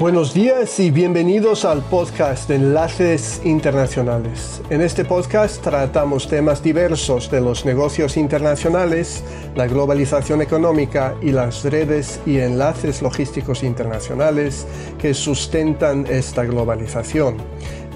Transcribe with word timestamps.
Buenos 0.00 0.32
días 0.32 0.80
y 0.80 0.90
bienvenidos 0.90 1.66
al 1.66 1.82
podcast 1.82 2.48
de 2.48 2.54
Enlaces 2.54 3.42
Internacionales. 3.44 4.62
En 4.70 4.80
este 4.80 5.04
podcast 5.04 5.62
tratamos 5.62 6.26
temas 6.26 6.62
diversos 6.62 7.30
de 7.30 7.42
los 7.42 7.66
negocios 7.66 8.16
internacionales, 8.16 9.22
la 9.54 9.66
globalización 9.66 10.40
económica 10.40 11.16
y 11.20 11.32
las 11.32 11.64
redes 11.64 12.18
y 12.24 12.38
enlaces 12.38 13.02
logísticos 13.02 13.62
internacionales 13.62 14.66
que 14.98 15.12
sustentan 15.12 16.06
esta 16.08 16.44
globalización. 16.46 17.36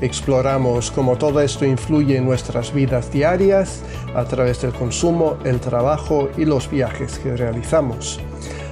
Exploramos 0.03 0.91
cómo 0.91 1.17
todo 1.17 1.41
esto 1.41 1.65
influye 1.65 2.19
en 2.19 2.27
nuestras 2.27 2.75
vidas 2.75 3.11
diarias 3.11 3.81
a 4.15 4.27
través 4.27 4.61
del 4.61 4.75
consumo, 4.75 5.39
el 5.47 5.59
trabajo 5.59 6.29
y 6.37 6.45
los 6.45 6.71
viajes 6.71 7.19
que 7.19 7.35
realizamos. 7.35 8.21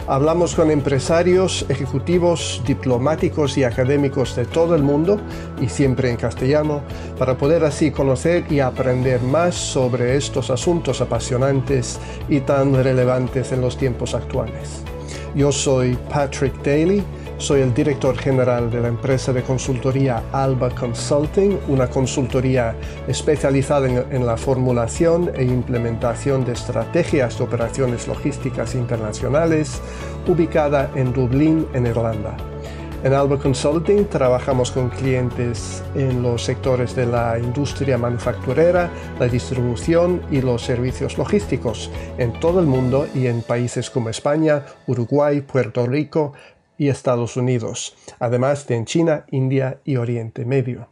Hablamos 0.09 0.56
con 0.56 0.73
empresarios, 0.73 1.65
ejecutivos, 1.69 2.61
diplomáticos 2.66 3.56
y 3.56 3.62
académicos 3.62 4.34
de 4.34 4.45
todo 4.45 4.75
el 4.75 4.83
mundo 4.83 5.20
y 5.61 5.69
siempre 5.69 6.11
en 6.11 6.16
castellano 6.16 6.83
para 7.16 7.38
poder 7.38 7.65
así 7.65 7.92
conocer 7.92 8.45
y 8.51 8.59
aprender 8.59 9.23
más 9.23 9.55
sobre 9.55 10.16
estos 10.16 10.51
asuntos 10.51 11.01
apasionantes 11.01 12.01
y 12.28 12.41
tan 12.41 12.75
relevantes 12.75 13.52
en 13.52 13.61
los 13.61 13.77
tiempos 13.77 14.15
actuales. 14.15 14.83
Yo 15.37 15.52
soy 15.52 15.97
Patrick 16.11 16.61
Daly 16.64 17.05
soy 17.42 17.60
el 17.60 17.74
director 17.74 18.16
general 18.16 18.70
de 18.70 18.80
la 18.80 18.87
empresa 18.87 19.32
de 19.32 19.42
consultoría 19.42 20.23
Alba 20.30 20.70
Consulting, 20.70 21.59
una 21.66 21.88
consultoría 21.88 22.77
especializada 23.09 23.88
en, 23.88 24.24
la 24.24 24.37
formulación 24.37 25.33
e 25.34 25.42
implementación 25.42 26.45
de 26.45 26.52
estrategias 26.52 27.38
de 27.38 27.45
operaciones 27.45 28.06
logísticas 28.06 28.77
internacionales, 28.77 29.80
ubicada 30.28 30.92
en 30.94 31.12
Dublín, 31.12 31.67
en 31.75 31.86
Irlanda. 31.86 32.36
En 33.02 33.12
Alba 33.12 33.36
Consulting 33.36 34.05
trabajamos 34.05 34.70
con 34.70 34.89
clientes 34.89 35.83
en 35.97 36.22
los 36.22 36.45
sectores 36.45 36.95
de 36.95 37.06
la 37.06 37.36
industria 37.41 37.98
manufacturera, 37.98 38.89
la 39.19 39.27
distribución 39.27 40.22
y 40.30 40.41
los 40.41 40.62
servicios 40.62 41.19
logísticos 41.19 41.91
en 42.19 42.33
todo 42.39 42.61
el 42.61 42.67
mundo 42.67 43.08
y 43.12 43.27
en 43.27 43.42
países 43.42 43.91
como 43.91 44.11
España, 44.11 44.62
Uruguay, 44.86 45.41
Puerto 45.41 45.84
Rico, 45.84 46.34
y 46.78 46.89
Estados 46.89 47.37
Unidos, 47.37 47.97
además 48.19 48.67
de 48.67 48.77
en 48.77 48.84
China, 48.84 49.27
India 49.31 49.78
y 49.84 49.97
Oriente 49.97 50.45
Medio. 50.45 50.89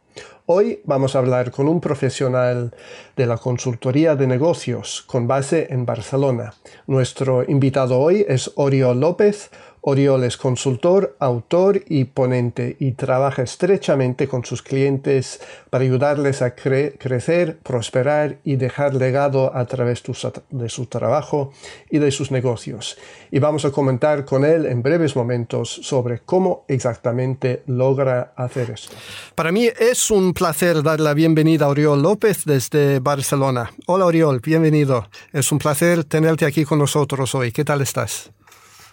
Hoy 0.46 0.80
vamos 0.84 1.14
a 1.14 1.20
hablar 1.20 1.52
con 1.52 1.68
un 1.68 1.80
profesional 1.80 2.74
de 3.16 3.26
la 3.26 3.38
consultoría 3.38 4.16
de 4.16 4.26
negocios 4.26 5.02
con 5.02 5.28
base 5.28 5.68
en 5.70 5.86
Barcelona. 5.86 6.54
Nuestro 6.88 7.44
invitado 7.48 8.00
hoy 8.00 8.26
es 8.28 8.50
Oriol 8.56 8.98
López, 8.98 9.50
Oriol 9.82 10.24
es 10.24 10.36
consultor, 10.36 11.16
autor 11.18 11.82
y 11.88 12.04
ponente 12.04 12.76
y 12.78 12.92
trabaja 12.92 13.42
estrechamente 13.42 14.28
con 14.28 14.44
sus 14.44 14.62
clientes 14.62 15.40
para 15.70 15.84
ayudarles 15.84 16.42
a 16.42 16.54
crecer, 16.54 17.58
prosperar 17.58 18.38
y 18.44 18.56
dejar 18.56 18.94
legado 18.94 19.56
a 19.56 19.64
través 19.64 20.02
de 20.50 20.68
su 20.68 20.86
trabajo 20.86 21.52
y 21.90 21.98
de 21.98 22.10
sus 22.10 22.30
negocios. 22.30 22.98
Y 23.30 23.38
vamos 23.38 23.64
a 23.64 23.70
comentar 23.70 24.24
con 24.26 24.44
él 24.44 24.66
en 24.66 24.82
breves 24.82 25.16
momentos 25.16 25.80
sobre 25.82 26.20
cómo 26.20 26.64
exactamente 26.68 27.62
logra 27.66 28.32
hacer 28.36 28.70
esto. 28.70 28.94
Para 29.34 29.50
mí 29.50 29.68
es 29.78 30.10
un 30.10 30.34
placer 30.34 30.82
dar 30.82 31.00
la 31.00 31.14
bienvenida 31.14 31.64
a 31.64 31.68
Oriol 31.68 32.02
López 32.02 32.44
desde 32.44 32.98
Barcelona. 32.98 33.70
Hola 33.86 34.04
Oriol, 34.04 34.40
bienvenido. 34.40 35.08
Es 35.32 35.50
un 35.52 35.58
placer 35.58 36.04
tenerte 36.04 36.44
aquí 36.44 36.64
con 36.64 36.78
nosotros 36.78 37.34
hoy. 37.34 37.50
¿Qué 37.52 37.64
tal 37.64 37.80
estás? 37.80 38.30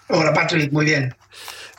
Hola 0.09 0.33
Patrick, 0.33 0.71
muy 0.71 0.85
bien. 0.85 1.13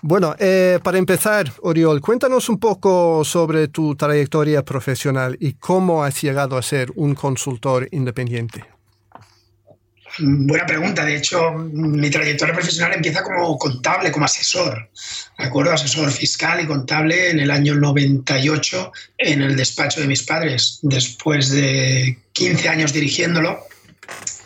Bueno, 0.00 0.36
eh, 0.38 0.78
para 0.82 0.98
empezar, 0.98 1.52
Oriol, 1.62 2.00
cuéntanos 2.00 2.48
un 2.48 2.60
poco 2.60 3.24
sobre 3.24 3.68
tu 3.68 3.96
trayectoria 3.96 4.64
profesional 4.64 5.36
y 5.40 5.54
cómo 5.54 6.04
has 6.04 6.22
llegado 6.22 6.56
a 6.56 6.62
ser 6.62 6.92
un 6.94 7.14
consultor 7.14 7.88
independiente. 7.90 8.64
Buena 10.20 10.66
pregunta. 10.66 11.04
De 11.04 11.16
hecho, 11.16 11.52
mi 11.52 12.10
trayectoria 12.10 12.54
profesional 12.54 12.94
empieza 12.94 13.22
como 13.22 13.56
contable, 13.56 14.10
como 14.10 14.24
asesor. 14.24 14.88
¿De 15.38 15.44
acuerdo? 15.44 15.72
Asesor 15.72 16.10
fiscal 16.10 16.60
y 16.60 16.66
contable 16.66 17.30
en 17.30 17.40
el 17.40 17.50
año 17.50 17.74
98 17.74 18.92
en 19.18 19.42
el 19.42 19.56
despacho 19.56 20.00
de 20.00 20.08
mis 20.08 20.22
padres. 20.22 20.80
Después 20.82 21.50
de 21.50 22.18
15 22.32 22.68
años 22.68 22.92
dirigiéndolo, 22.92 23.60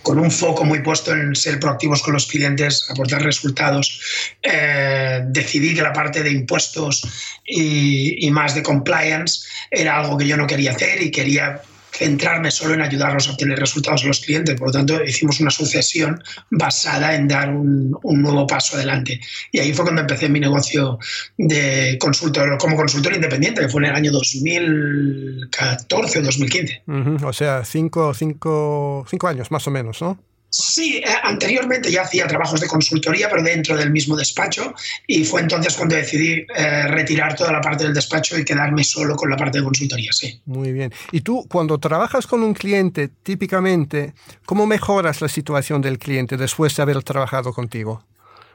con 0.02 0.18
un 0.18 0.30
foco 0.30 0.64
muy 0.64 0.80
puesto 0.80 1.12
en 1.12 1.34
ser 1.34 1.60
proactivos 1.60 2.02
con 2.02 2.14
los 2.14 2.26
clientes, 2.26 2.86
aportar 2.90 3.22
resultados, 3.22 4.00
eh, 4.42 5.20
decidí 5.26 5.74
que 5.74 5.82
la 5.82 5.92
parte 5.92 6.22
de 6.22 6.30
impuestos 6.30 7.02
y, 7.46 8.26
y, 8.26 8.30
más 8.30 8.54
de 8.54 8.62
compliance 8.62 9.46
era 9.70 9.98
algo 9.98 10.18
que 10.18 10.26
yo 10.26 10.36
no 10.36 10.46
quería 10.46 10.72
hacer 10.72 11.02
y 11.02 11.10
quería 11.10 11.62
centrarme 11.92 12.50
solo 12.50 12.74
en 12.74 12.80
ayudarlos 12.80 13.28
a 13.28 13.32
obtener 13.32 13.58
resultados 13.58 14.04
a 14.04 14.08
los 14.08 14.20
clientes. 14.20 14.54
Por 14.56 14.68
lo 14.68 14.72
tanto, 14.72 15.02
hicimos 15.04 15.40
una 15.40 15.50
sucesión 15.50 16.22
basada 16.50 17.14
en 17.14 17.28
dar 17.28 17.50
un, 17.50 17.92
nuevo 18.02 18.46
paso 18.46 18.76
adelante. 18.76 19.20
Y 19.50 19.58
ahí 19.58 19.72
fue 19.72 19.84
cuando 19.84 20.00
empecé 20.00 20.28
mi 20.28 20.40
negocio 20.40 20.98
de 21.36 21.98
consultor, 22.00 22.56
como 22.58 22.76
consultor 22.76 23.14
independiente, 23.14 23.60
que 23.60 23.68
fue 23.68 23.82
en 23.82 23.90
el 23.90 23.94
año 23.94 24.12
2014 24.12 26.18
o 26.18 26.22
2015. 26.22 26.82
O 27.24 27.32
sea, 27.32 27.64
cinco, 27.64 28.14
cinco, 28.14 29.04
cinco 29.08 29.28
años 29.28 29.50
más 29.50 29.66
o 29.66 29.70
menos, 29.70 30.00
¿no? 30.00 30.18
Sí, 30.52 30.98
eh, 30.98 31.04
anteriormente 31.22 31.90
ya 31.90 32.02
hacía 32.02 32.26
trabajos 32.26 32.60
de 32.60 32.66
consultoría, 32.66 33.30
pero 33.30 33.42
dentro 33.42 33.74
del 33.74 33.90
mismo 33.90 34.14
despacho, 34.16 34.74
y 35.06 35.24
fue 35.24 35.40
entonces 35.40 35.74
cuando 35.74 35.96
decidí 35.96 36.44
eh, 36.54 36.88
retirar 36.88 37.34
toda 37.34 37.52
la 37.52 37.62
parte 37.62 37.84
del 37.84 37.94
despacho 37.94 38.38
y 38.38 38.44
quedarme 38.44 38.84
solo 38.84 39.16
con 39.16 39.30
la 39.30 39.36
parte 39.38 39.58
de 39.58 39.64
consultoría, 39.64 40.12
sí. 40.12 40.38
Muy 40.44 40.72
bien. 40.72 40.92
Y 41.10 41.22
tú, 41.22 41.46
cuando 41.48 41.78
trabajas 41.78 42.26
con 42.26 42.42
un 42.42 42.52
cliente, 42.52 43.08
típicamente, 43.22 44.12
¿cómo 44.44 44.66
mejoras 44.66 45.22
la 45.22 45.28
situación 45.28 45.80
del 45.80 45.98
cliente 45.98 46.36
después 46.36 46.76
de 46.76 46.82
haber 46.82 47.02
trabajado 47.02 47.54
contigo? 47.54 48.04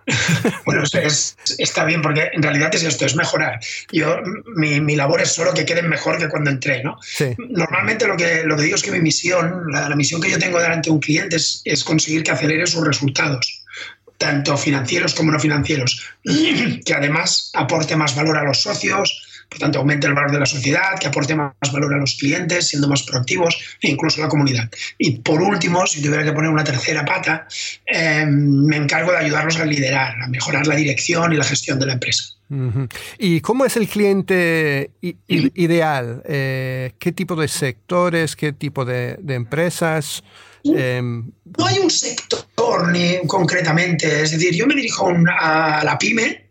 bueno, 0.65 0.83
está 0.83 1.85
bien 1.85 2.01
porque 2.01 2.29
en 2.31 2.41
realidad 2.41 2.73
es 2.73 2.83
esto, 2.83 3.05
es 3.05 3.15
mejorar. 3.15 3.59
Yo, 3.91 4.21
mi, 4.55 4.95
labor 4.95 5.21
es 5.21 5.33
solo 5.33 5.53
que 5.53 5.65
queden 5.65 5.89
mejor 5.89 6.17
que 6.17 6.29
cuando 6.29 6.49
entré, 6.49 6.83
¿no? 6.83 6.97
Normalmente 7.37 8.07
lo 8.07 8.15
que, 8.15 8.43
lo 8.43 8.55
que 8.55 8.63
digo 8.63 8.75
es 8.75 8.83
que 8.83 8.91
mi 8.91 9.01
misión, 9.01 9.65
la, 9.71 9.95
misión 9.95 10.21
que 10.21 10.31
yo 10.31 10.39
tengo 10.39 10.59
delante 10.59 10.89
de 10.89 10.93
un 10.93 10.99
cliente 10.99 11.35
es, 11.35 11.61
es 11.65 11.83
conseguir 11.83 12.23
que 12.23 12.31
acelere 12.31 12.65
sus 12.67 12.85
resultados 12.85 13.63
tanto 14.17 14.57
financieros 14.57 15.13
como 15.13 15.31
no 15.31 15.39
financieros, 15.39 16.01
que 16.23 16.93
además 16.93 17.51
aporte 17.53 17.95
más 17.95 18.15
valor 18.15 18.37
a 18.37 18.43
los 18.43 18.61
socios, 18.61 19.26
por 19.49 19.59
tanto 19.59 19.79
aumente 19.79 20.07
el 20.07 20.13
valor 20.13 20.31
de 20.31 20.39
la 20.39 20.45
sociedad, 20.45 20.99
que 20.99 21.07
aporte 21.07 21.35
más 21.35 21.53
valor 21.71 21.93
a 21.93 21.97
los 21.97 22.15
clientes, 22.15 22.67
siendo 22.67 22.87
más 22.87 23.03
proactivos 23.03 23.57
e 23.81 23.89
incluso 23.89 24.21
a 24.21 24.25
la 24.25 24.29
comunidad. 24.29 24.69
Y 24.97 25.19
por 25.19 25.41
último, 25.41 25.85
si 25.87 26.01
tuviera 26.01 26.23
que 26.23 26.33
poner 26.33 26.49
una 26.49 26.63
tercera 26.63 27.05
pata, 27.05 27.47
em, 27.85 28.65
me 28.65 28.77
encargo 28.77 29.11
de 29.11 29.19
ayudarlos 29.19 29.57
a 29.57 29.65
liderar, 29.65 30.15
a 30.21 30.27
mejorar 30.27 30.67
la 30.67 30.75
dirección 30.75 31.33
y 31.33 31.37
la 31.37 31.43
gestión 31.43 31.79
de 31.79 31.85
la 31.85 31.93
empresa. 31.93 32.37
¿Y 33.17 33.41
cómo 33.41 33.65
es 33.65 33.75
el 33.75 33.89
cliente 33.89 34.91
ideal? 35.01 36.21
Eh, 36.25 36.93
¿Qué 36.97 37.11
tipo 37.11 37.35
de 37.35 37.47
sectores, 37.49 38.37
qué 38.37 38.53
tipo 38.53 38.85
de, 38.85 39.17
empresas? 39.27 40.23
Em, 40.63 41.29
no 41.57 41.65
hay 41.65 41.79
un 41.79 41.89
sector 41.89 42.87
ni 42.91 43.17
concretamente, 43.27 44.21
es 44.21 44.31
decir, 44.31 44.53
yo 44.55 44.65
me 44.65 44.75
dirijo 44.75 45.11
a 45.39 45.81
la 45.83 45.97
pyme, 45.97 46.46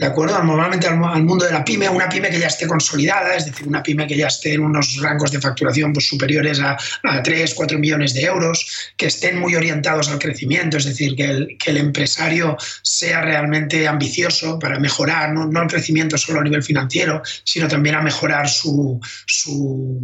¿de 0.00 0.06
acuerdo? 0.06 0.42
Normalmente 0.42 0.86
al, 0.86 0.96
mundo 0.96 1.44
de 1.44 1.52
la 1.52 1.62
pyme, 1.62 1.86
una 1.86 2.08
pyme 2.08 2.30
que 2.30 2.38
ya 2.38 2.46
esté 2.46 2.66
consolidada, 2.66 3.36
es 3.36 3.44
decir, 3.44 3.68
una 3.68 3.82
pyme 3.82 4.06
que 4.06 4.16
ya 4.16 4.28
esté 4.28 4.54
en 4.54 4.62
unos 4.62 4.96
rangos 4.96 5.30
de 5.30 5.38
facturación 5.38 5.92
pues, 5.92 6.08
superiores 6.08 6.58
a, 6.58 6.78
a 7.02 7.22
3, 7.22 7.52
4 7.52 7.78
millones 7.78 8.14
de 8.14 8.22
euros, 8.22 8.94
que 8.96 9.06
estén 9.06 9.38
muy 9.38 9.54
orientados 9.56 10.08
al 10.08 10.18
crecimiento, 10.18 10.78
es 10.78 10.86
decir, 10.86 11.14
que 11.14 11.24
el, 11.24 11.58
que 11.58 11.72
el 11.72 11.76
empresario 11.76 12.56
sea 12.82 13.20
realmente 13.20 13.86
ambicioso 13.86 14.58
para 14.58 14.78
mejorar, 14.78 15.34
no, 15.34 15.46
no, 15.46 15.60
el 15.60 15.68
crecimiento 15.68 16.16
solo 16.16 16.40
a 16.40 16.44
nivel 16.44 16.62
financiero, 16.62 17.20
sino 17.44 17.68
también 17.68 17.96
a 17.96 18.00
mejorar 18.00 18.48
su, 18.48 18.98
su 19.26 20.00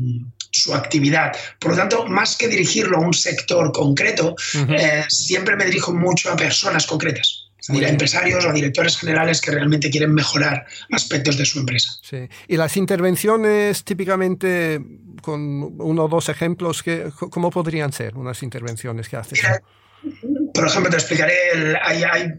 su 0.51 0.75
actividad. 0.75 1.37
Por 1.59 1.73
lo 1.73 1.77
tanto, 1.77 2.07
más 2.07 2.35
que 2.35 2.49
dirigirlo 2.49 2.97
a 2.97 3.01
un 3.01 3.13
sector 3.13 3.73
concreto, 3.73 4.35
eh, 4.71 5.05
siempre 5.09 5.55
me 5.55 5.67
dirijo 5.67 5.93
mucho 5.93 6.33
a 6.33 6.37
personas 6.37 6.87
concretas 6.87 7.46
a 7.69 7.89
empresarios 7.89 8.45
o 8.45 8.53
directores 8.53 8.97
generales 8.97 9.41
que 9.41 9.51
realmente 9.51 9.91
quieren 9.91 10.15
mejorar 10.15 10.67
aspectos 10.93 11.37
de 11.37 11.45
su 11.45 11.61
empresa. 11.61 11.93
Sí. 12.03 12.29
Y 12.49 12.57
las 12.57 12.77
intervenciones 12.77 13.85
típicamente, 13.85 14.81
con 15.23 15.41
uno 15.79 16.05
o 16.05 16.09
dos 16.09 16.29
ejemplos, 16.29 16.83
que, 16.83 17.11
¿cómo 17.31 17.51
podrían 17.51 17.93
ser 17.93 18.17
unas 18.17 18.43
intervenciones 18.43 19.09
que 19.09 19.17
haces? 19.17 19.41
por 20.55 20.67
ejemplo, 20.67 20.91
te 20.91 20.97
explicaré, 20.97 21.35
hay, 21.83 22.03
hay, 22.05 22.33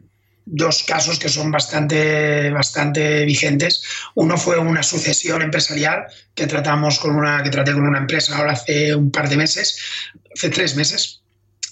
dos 0.50 0.84
casos 0.84 1.20
que 1.20 1.28
son 1.28 1.52
bastante, 1.52 2.50
bastante 2.52 3.26
vigentes. 3.26 3.84
Uno 4.16 4.38
fue 4.38 4.58
una 4.58 4.82
sucesión 4.82 5.42
empresarial 5.42 6.06
que 6.34 6.48
tratamos 6.48 7.00
con 7.00 7.16
una, 7.16 7.44
que 7.44 7.50
traté 7.50 7.74
con 7.74 7.86
una 7.86 8.00
empresa 8.00 8.38
ahora 8.38 8.54
hace 8.54 8.96
un 8.96 9.12
par 9.12 9.28
de 9.28 9.36
meses, 9.36 9.78
hace 10.34 10.50
tres 10.50 10.76
meses, 10.76 11.22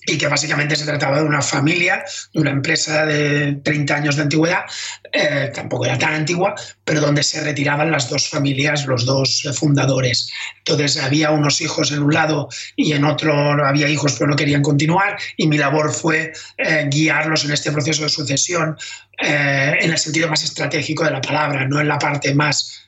y 0.06 0.18
que 0.18 0.28
básicamente 0.28 0.76
se 0.76 0.86
trataba 0.86 1.20
de 1.20 1.26
una 1.26 1.42
familia, 1.42 2.04
de 2.34 2.40
una 2.40 2.52
empresa 2.52 3.06
de 3.06 3.54
30 3.64 3.96
años 3.96 4.16
de 4.16 4.24
antigüedad, 4.24 4.66
eh, 5.12 5.52
tampoco 5.54 5.86
era 5.86 5.98
tan 5.98 6.14
antigua, 6.14 6.56
pero 6.84 7.02
donde 7.02 7.24
se 7.24 7.42
retiraban 7.42 7.92
las 7.92 8.10
dos 8.10 8.30
familias, 8.30 8.86
los 8.86 9.06
dos 9.06 9.48
fundadores. 9.58 10.30
Entonces 10.58 11.02
había 11.02 11.32
unos 11.32 11.62
hijos 11.62 11.92
en 11.92 12.04
un 12.04 12.14
lado 12.14 12.50
y 12.76 12.94
en 12.94 13.06
otro 13.06 13.34
había 13.66 13.90
hijos 13.90 14.16
pero 14.18 14.30
no 14.30 14.36
querían 14.36 14.62
continuar 14.62 15.18
y 15.38 15.48
mi 15.48 15.58
labor 15.58 15.94
fue 15.94 16.34
eh, 16.58 16.88
guiarlos 16.90 17.46
en 17.46 17.52
este 17.52 17.72
proceso 17.72 18.04
de 18.04 18.10
sucesión 18.10 18.78
eh, 19.18 19.74
en 19.80 19.92
el 19.92 19.98
sentido 19.98 20.28
más 20.28 20.44
estratégico 20.44 21.04
de 21.04 21.12
la 21.12 21.22
palabra, 21.22 21.68
no 21.68 21.80
en 21.80 21.88
la 21.88 21.98
parte 21.98 22.34
más 22.34 22.82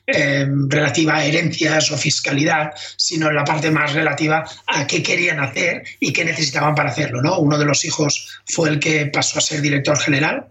relativa 0.70 1.16
a 1.16 1.24
herencias 1.26 1.90
o 1.90 1.98
fiscalidad, 1.98 2.72
sino 2.96 3.28
en 3.28 3.34
la 3.34 3.44
parte 3.44 3.70
más 3.70 3.92
relativa 3.92 4.42
a 4.66 4.86
qué 4.86 5.02
querían 5.02 5.38
hacer 5.38 5.84
y 6.00 6.14
qué 6.14 6.24
necesitaban 6.24 6.74
para 6.74 6.88
hacer 6.88 7.12
¿no? 7.12 7.38
Uno 7.38 7.58
de 7.58 7.66
los 7.66 7.84
hijos 7.84 8.40
fue 8.46 8.70
el 8.70 8.80
que 8.80 9.04
pasó 9.04 9.38
a 9.38 9.42
ser 9.42 9.60
director 9.60 9.98
general 9.98 10.46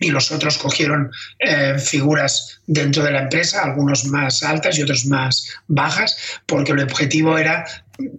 y 0.00 0.10
los 0.10 0.30
otros 0.30 0.58
cogieron 0.58 1.10
eh, 1.38 1.78
figuras 1.78 2.60
dentro 2.66 3.02
de 3.02 3.12
la 3.12 3.22
empresa, 3.22 3.62
algunos 3.62 4.04
más 4.06 4.42
altas 4.42 4.78
y 4.78 4.82
otros 4.82 5.06
más 5.06 5.48
bajas, 5.66 6.16
porque 6.46 6.72
el 6.72 6.80
objetivo 6.80 7.36
era 7.36 7.64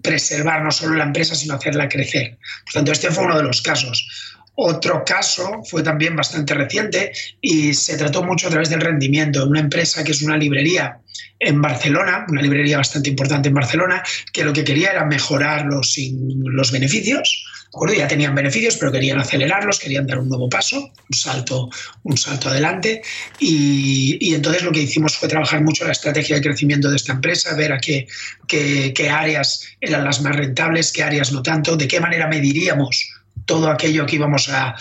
preservar 0.02 0.64
no 0.64 0.72
solo 0.72 0.96
la 0.96 1.06
empresa, 1.06 1.36
sino 1.36 1.56
hacerla 1.56 1.88
crecer. 1.88 2.38
Por 2.66 2.74
tanto, 2.74 2.92
este 2.92 3.12
fue 3.12 3.26
uno 3.26 3.38
de 3.38 3.44
los 3.44 3.62
casos. 3.62 4.36
Otro 4.62 5.04
caso 5.06 5.62
fue 5.64 5.84
también 5.84 6.18
bastante 6.18 6.54
reciente 6.54 7.14
y 7.40 7.74
se 7.74 7.98
trató 7.98 8.24
mucho 8.24 8.48
a 8.48 8.50
través 8.50 8.70
del 8.70 8.82
rendimiento. 8.82 9.46
Una 9.46 9.62
empresa 9.62 10.04
que 10.04 10.12
es 10.12 10.22
una 10.22 10.36
librería 10.36 11.00
en 11.40 11.62
Barcelona, 11.62 12.26
una 12.28 12.42
librería 12.42 12.78
bastante 12.78 13.10
importante 13.10 13.48
en 13.48 13.56
Barcelona, 13.56 14.04
que 14.34 14.44
lo 14.44 14.52
que 14.52 14.66
quería 14.66 14.92
era 14.92 15.06
mejorar 15.06 15.66
los, 15.66 15.98
los 16.44 16.72
beneficios 16.74 17.46
ya 17.96 18.08
tenían 18.08 18.36
beneficios, 18.36 18.78
pero 18.78 18.92
querían 18.92 19.20
acelerarlos, 19.20 19.80
querían 19.80 20.08
dar 20.08 20.20
un 20.20 20.30
nuevo 20.30 20.50
paso, 20.50 20.78
un 20.78 21.18
salto, 21.18 21.70
un 22.04 22.18
salto 22.18 22.50
adelante. 22.50 23.02
Y, 23.40 24.34
entonces 24.34 24.64
lo 24.64 24.72
que 24.72 24.82
hicimos 24.82 25.16
fue 25.16 25.28
trabajar 25.28 25.64
mucho 25.64 25.86
la 25.86 25.92
estrategia 25.92 26.36
de 26.36 26.42
crecimiento 26.42 26.90
de 26.90 26.96
esta 26.96 27.14
empresa, 27.14 27.56
ver 27.56 27.72
a 27.72 27.80
qué, 27.80 28.08
qué, 28.48 29.10
áreas 29.10 29.66
eran 29.82 30.04
las 30.04 30.22
más 30.22 30.36
rentables, 30.36 30.92
qué 30.92 31.04
áreas 31.04 31.32
no 31.32 31.42
tanto, 31.42 31.78
de 31.78 31.88
qué 31.88 32.00
manera 32.00 32.28
mediríamos 32.28 33.10
todo 33.50 33.68
aquello 33.72 34.06
que 34.06 34.18
íbamos 34.18 34.48
a, 34.50 34.76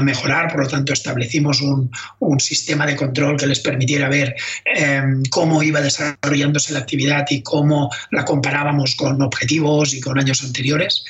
mejorar. 0.00 0.46
Por 0.52 0.62
lo 0.62 0.68
tanto, 0.68 0.92
establecimos 0.92 1.60
un, 1.60 1.90
sistema 2.38 2.86
de 2.86 2.94
control 2.94 3.36
que 3.36 3.48
les 3.48 3.58
permitiera 3.58 4.08
ver 4.08 4.36
em, 4.64 5.24
cómo 5.28 5.60
iba 5.62 5.80
desarrollándose 5.80 6.72
la 6.72 6.78
actividad 6.78 7.26
y 7.30 7.42
cómo 7.42 7.90
la 8.12 8.24
comparábamos 8.24 8.94
con 8.94 9.20
objetivos 9.22 9.92
y 9.94 10.00
con 10.00 10.20
años 10.20 10.44
anteriores. 10.44 11.04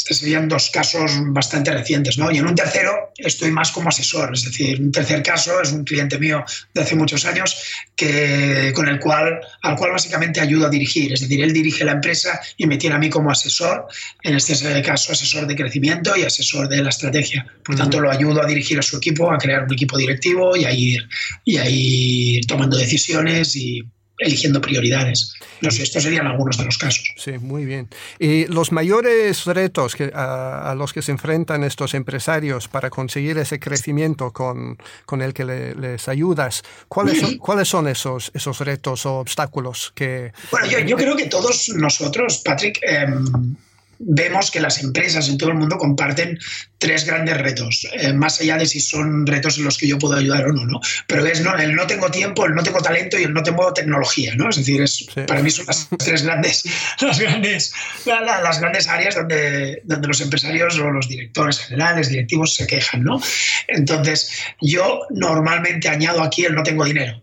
Estos 0.00 0.16
serían 0.16 0.48
dos 0.48 0.70
casos 0.70 1.12
bastante 1.26 1.70
recientes, 1.70 2.16
¿no? 2.16 2.30
Y 2.30 2.38
en 2.38 2.46
un 2.46 2.54
tercero 2.54 3.12
estoy 3.18 3.50
más 3.50 3.70
como 3.70 3.90
asesor, 3.90 4.30
es 4.32 4.44
decir, 4.46 4.80
un 4.80 4.90
tercer 4.90 5.22
caso 5.22 5.60
es 5.60 5.72
un 5.72 5.84
cliente 5.84 6.18
mío 6.18 6.42
de 6.72 6.80
hace 6.80 6.96
muchos 6.96 7.26
años 7.26 7.54
que, 7.94 8.72
con 8.74 8.88
el 8.88 8.98
cual, 8.98 9.40
al 9.60 9.76
cual 9.76 9.92
básicamente 9.92 10.40
ayudo 10.40 10.66
a 10.66 10.70
dirigir, 10.70 11.12
es 11.12 11.20
decir, 11.20 11.42
él 11.42 11.52
dirige 11.52 11.84
la 11.84 11.92
empresa 11.92 12.40
y 12.56 12.66
me 12.66 12.78
tiene 12.78 12.96
a 12.96 12.98
mí 12.98 13.10
como 13.10 13.30
asesor, 13.30 13.88
en 14.22 14.36
este 14.36 14.54
caso 14.82 15.12
asesor 15.12 15.46
de 15.46 15.54
crecimiento 15.54 16.16
y 16.16 16.22
asesor 16.22 16.66
de 16.66 16.82
la 16.82 16.88
estrategia. 16.88 17.46
Por 17.62 17.76
tanto, 17.76 18.00
lo 18.00 18.10
ayudo 18.10 18.42
a 18.42 18.46
dirigir 18.46 18.78
a 18.78 18.82
su 18.82 18.96
equipo, 18.96 19.30
a 19.30 19.36
crear 19.36 19.64
un 19.64 19.72
equipo 19.74 19.98
directivo 19.98 20.56
y 20.56 20.64
a 20.64 20.72
ir, 20.72 21.06
y 21.44 21.58
a 21.58 21.68
ir 21.68 22.46
tomando 22.46 22.78
decisiones 22.78 23.54
y 23.54 23.82
eligiendo 24.20 24.60
prioridades. 24.60 25.34
No 25.60 25.70
sé, 25.70 25.82
estos 25.82 26.02
serían 26.02 26.26
algunos 26.26 26.56
de 26.56 26.64
los 26.64 26.78
casos. 26.78 27.12
Sí, 27.16 27.32
muy 27.38 27.64
bien. 27.64 27.88
Y 28.18 28.46
los 28.46 28.70
mayores 28.72 29.46
retos 29.46 29.96
que, 29.96 30.10
a, 30.14 30.74
los 30.76 30.92
que 30.92 31.02
se 31.02 31.12
enfrentan 31.12 31.64
estos 31.64 31.94
empresarios 31.94 32.68
para 32.68 32.90
conseguir 32.90 33.38
ese 33.38 33.58
crecimiento 33.58 34.32
con, 34.32 34.78
con 35.06 35.22
el 35.22 35.34
que 35.34 35.44
les 35.44 36.08
ayudas, 36.08 36.62
¿cuáles 36.88 37.20
son, 37.20 37.38
¿cuáles 37.38 37.68
son 37.68 37.88
esos, 37.88 38.30
esos 38.34 38.60
retos 38.60 39.06
o 39.06 39.18
obstáculos 39.18 39.92
que... 39.94 40.32
Bueno, 40.50 40.66
yo, 40.66 40.78
yo 40.80 40.96
creo 40.96 41.16
que 41.16 41.26
todos 41.26 41.70
nosotros, 41.70 42.42
Patrick, 42.44 42.78
em, 42.82 43.56
vemos 44.00 44.50
que 44.50 44.60
las 44.60 44.82
empresas 44.82 45.28
en 45.28 45.36
todo 45.36 45.50
el 45.50 45.56
mundo 45.56 45.76
comparten 45.76 46.38
tres 46.78 47.04
grandes 47.04 47.36
retos, 47.36 47.86
eh, 47.92 48.12
más 48.14 48.40
allá 48.40 48.56
de 48.56 48.66
si 48.66 48.80
son 48.80 49.26
retos 49.26 49.58
en 49.58 49.64
los 49.64 49.76
que 49.76 49.86
yo 49.86 49.98
puedo 49.98 50.16
ayudar 50.16 50.46
o 50.46 50.52
no, 50.52 50.64
¿no? 50.64 50.80
Pero 51.06 51.26
es 51.26 51.42
no, 51.42 51.54
el 51.56 51.74
no 51.74 51.86
tengo 51.86 52.10
tiempo, 52.10 52.46
el 52.46 52.54
no 52.54 52.62
tengo 52.62 52.80
talento 52.80 53.18
y 53.18 53.24
el 53.24 53.34
no 53.34 53.42
tengo 53.42 53.72
tecnología, 53.74 54.34
¿no? 54.34 54.48
Es 54.48 54.56
decir, 54.56 54.80
es, 54.80 55.06
para 55.26 55.42
mí 55.42 55.50
son 55.50 55.66
las 55.66 55.88
tres 55.98 56.22
grandes, 56.22 56.64
las 57.00 57.18
grandes, 57.18 57.72
las 58.06 58.60
grandes 58.60 58.88
áreas 58.88 59.14
donde, 59.14 59.82
donde 59.84 60.08
los 60.08 60.20
empresarios 60.22 60.78
o 60.78 60.90
los 60.90 61.06
directores 61.06 61.58
generales, 61.58 62.08
directivos 62.08 62.54
se 62.54 62.66
quejan, 62.66 63.04
¿no? 63.04 63.20
Entonces, 63.68 64.30
yo 64.62 65.00
normalmente 65.10 65.88
añado 65.88 66.22
aquí 66.22 66.46
el 66.46 66.54
no 66.54 66.62
tengo 66.62 66.84
dinero. 66.84 67.22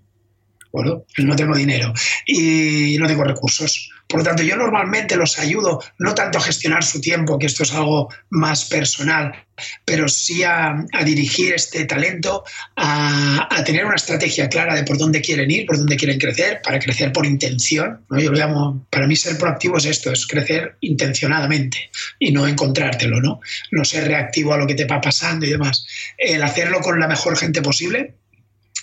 Bueno, 0.77 1.05
no 1.17 1.35
tengo 1.35 1.55
dinero 1.55 1.91
y 2.27 2.97
no 2.99 3.07
tengo 3.07 3.23
recursos. 3.23 3.89
Por 4.07 4.19
lo 4.19 4.23
tanto, 4.23 4.43
yo 4.43 4.55
normalmente 4.55 5.15
los 5.15 5.39
ayudo 5.39 5.83
no 5.97 6.13
tanto 6.13 6.37
a 6.37 6.41
gestionar 6.41 6.83
su 6.83 7.01
tiempo, 7.01 7.39
que 7.39 7.47
esto 7.47 7.63
es 7.63 7.73
algo 7.73 8.13
más 8.29 8.65
personal, 8.65 9.33
pero 9.83 10.07
sí 10.07 10.43
a, 10.43 10.85
dirigir 11.03 11.53
este 11.55 11.83
talento, 11.85 12.43
a, 12.75 13.63
tener 13.65 13.85
una 13.85 13.95
estrategia 13.95 14.49
clara 14.49 14.75
de 14.75 14.83
por 14.83 14.99
dónde 14.99 15.19
quieren 15.19 15.49
ir, 15.49 15.65
por 15.65 15.77
dónde 15.77 15.97
quieren 15.97 16.19
crecer, 16.19 16.61
para 16.63 16.79
crecer 16.79 17.11
por 17.11 17.25
intención. 17.25 18.05
Yo 18.11 18.31
lo 18.31 18.37
llamo, 18.37 18.87
para 18.91 19.07
mí 19.07 19.15
ser 19.15 19.37
proactivo 19.37 19.77
es 19.77 19.85
esto, 19.85 20.11
es 20.11 20.27
crecer 20.27 20.77
intencionadamente 20.81 21.89
y 22.19 22.31
no 22.31 22.47
encontrártelo, 22.47 23.19
¿no? 23.19 23.41
No 23.71 23.83
ser 23.83 24.07
reactivo 24.07 24.53
a 24.53 24.57
lo 24.57 24.67
que 24.67 24.75
te 24.75 24.85
va 24.85 25.01
pasando 25.01 25.47
y 25.47 25.49
demás. 25.49 25.85
El 26.17 26.43
hacerlo 26.43 26.81
con 26.81 26.99
la 26.99 27.07
mejor 27.07 27.35
gente 27.35 27.63
posible, 27.63 28.13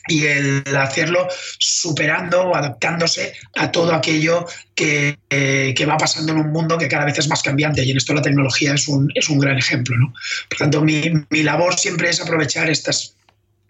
y 0.07 0.27
el 0.27 0.63
hacerlo 0.77 1.29
superando 1.59 2.43
o 2.43 2.57
adaptándose 2.57 3.35
a 3.57 3.71
todo 3.71 3.95
aquello 3.95 4.47
que, 4.75 5.19
que, 5.29 5.87
va 5.87 5.97
pasando 5.97 6.33
en 6.33 6.39
un 6.41 6.53
mundo 6.53 6.77
que 6.77 6.89
cada 6.89 7.05
vez 7.05 7.19
es 7.19 7.29
más 7.29 7.43
cambiante 7.43 7.83
y 7.83 7.91
en 7.91 7.97
esto 7.97 8.13
la 8.13 8.23
tecnología 8.23 8.75
es 8.75 8.89
un, 8.89 9.11
es 9.15 9.29
un 9.29 9.39
gran 9.39 9.57
ejemplo. 9.57 9.97
¿no? 9.97 10.13
Por 10.49 10.59
tanto, 10.59 10.83
mi, 10.83 11.11
mi, 11.31 11.43
labor 11.43 11.79
siempre 11.79 12.11
es 12.11 12.21
aprovechar 12.21 12.69
estas, 12.69 13.17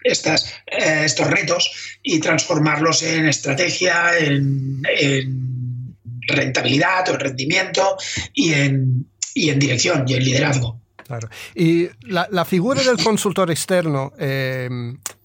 estas, 0.02 0.46
eh, 0.66 1.02
estos 1.04 1.28
retos 1.28 1.70
y 2.02 2.18
transformarlos 2.20 3.02
en 3.02 3.28
estrategia, 3.28 4.18
en, 4.18 4.82
en 4.88 5.96
rentabilidad 6.26 7.08
o 7.08 7.14
en 7.14 7.20
rendimiento 7.20 7.96
y 8.32 8.54
en, 8.54 9.06
y 9.34 9.50
en 9.50 9.58
dirección 9.58 10.04
y 10.06 10.14
en 10.14 10.24
liderazgo. 10.24 10.80
Claro. 11.06 11.28
Y 11.54 11.88
la, 12.00 12.26
la 12.30 12.46
figura 12.46 12.82
del 12.82 12.96
consultor 12.96 13.50
externo 13.50 14.14
eh, 14.18 14.68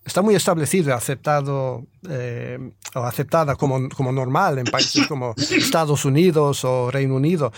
está 0.09 0.23
muy 0.23 0.33
establecida, 0.33 0.95
aceptado 0.95 1.85
eh, 2.09 2.57
o 2.95 2.99
aceptada 2.99 3.55
como, 3.55 3.87
como, 3.89 4.11
normal 4.11 4.57
en 4.57 4.65
países 4.65 5.05
como 5.07 5.35
Estados 5.37 6.03
Unidos 6.03 6.65
o 6.65 6.89
Reino 6.89 7.15
Unido. 7.15 7.53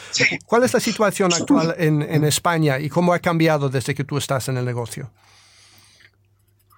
¿Cuál 0.45 0.63
es 0.63 0.73
la 0.73 0.81
situación 0.81 1.33
actual 1.33 1.73
en, 1.77 2.01
en 2.01 2.25
España 2.25 2.77
y 2.77 2.89
cómo 2.89 3.13
ha 3.13 3.19
cambiado 3.19 3.69
desde 3.69 3.95
que 3.95 4.03
tú 4.03 4.17
estás 4.17 4.49
en 4.49 4.57
el 4.57 4.65
negocio? 4.65 5.11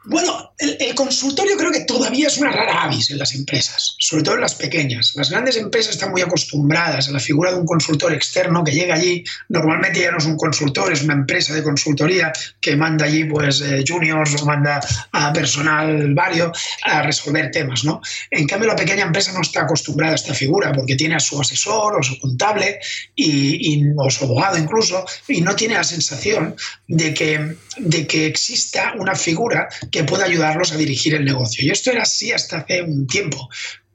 Bueno, 0.05 0.53
el, 0.57 0.93
consultorio 0.95 1.55
creo 1.55 1.71
que 1.71 1.85
todavía 1.85 2.27
es 2.27 2.37
una 2.37 2.51
rara 2.51 2.83
avis 2.83 3.09
en 3.11 3.17
las 3.17 3.33
empresas, 3.35 3.95
sobre 3.99 4.23
todo 4.23 4.35
en 4.35 4.41
las 4.41 4.55
pequeñas. 4.55 5.13
Las 5.15 5.29
grandes 5.29 5.55
empresas 5.55 5.93
están 5.93 6.11
muy 6.11 6.21
acostumbradas 6.21 7.07
a 7.07 7.11
la 7.11 7.19
figura 7.19 7.51
de 7.51 7.59
un 7.59 7.65
consultor 7.65 8.13
externo 8.13 8.65
que 8.65 8.73
llega 8.73 8.95
allí. 8.95 9.23
Normalmente 9.47 10.01
ya 10.01 10.11
no 10.11 10.17
es 10.17 10.25
un 10.25 10.35
consultor, 10.35 10.91
es 10.91 11.03
una 11.03 11.13
empresa 11.13 11.53
de 11.53 11.63
consultoría 11.63 12.33
que 12.59 12.75
manda 12.75 13.05
allí 13.05 13.23
pues 13.23 13.61
eh, 13.61 13.83
juniors 13.87 14.41
o 14.41 14.45
manda 14.45 14.81
a 15.13 15.31
personal 15.31 16.13
vario 16.13 16.51
a 16.83 17.01
resolver 17.01 17.49
temas, 17.51 17.85
¿no? 17.85 18.01
En 18.29 18.45
cambio, 18.45 18.67
la 18.67 18.75
pequeña 18.75 19.03
empresa 19.03 19.31
no 19.31 19.41
está 19.41 19.61
acostumbrada 19.61 20.13
a 20.13 20.15
esta 20.15 20.33
figura 20.33 20.73
porque 20.73 20.97
tiene 20.97 21.15
a 21.15 21.19
su 21.19 21.39
asesor 21.39 21.97
o 21.97 22.03
su 22.03 22.19
contable 22.19 22.79
y, 23.15 23.85
o 23.95 24.09
su 24.09 24.25
abogado 24.25 24.57
incluso 24.57 25.05
y 25.29 25.39
no 25.39 25.55
tiene 25.55 25.75
la 25.75 25.83
sensación 25.83 26.55
de 26.87 27.13
que, 27.13 27.55
de 27.77 28.05
que 28.05 28.25
exista 28.25 28.93
una 28.97 29.15
figura 29.15 29.69
que 29.93 30.03
pueda 30.03 30.25
ayudarlos 30.25 30.71
a 30.71 30.77
dirigir 30.77 31.13
el 31.13 31.23
negocio. 31.23 31.63
Y 31.63 31.69
esto 31.69 31.91
era 31.91 32.01
así 32.01 32.31
hasta 32.31 32.57
hace 32.57 32.81
un 32.81 33.05
tiempo, 33.05 33.47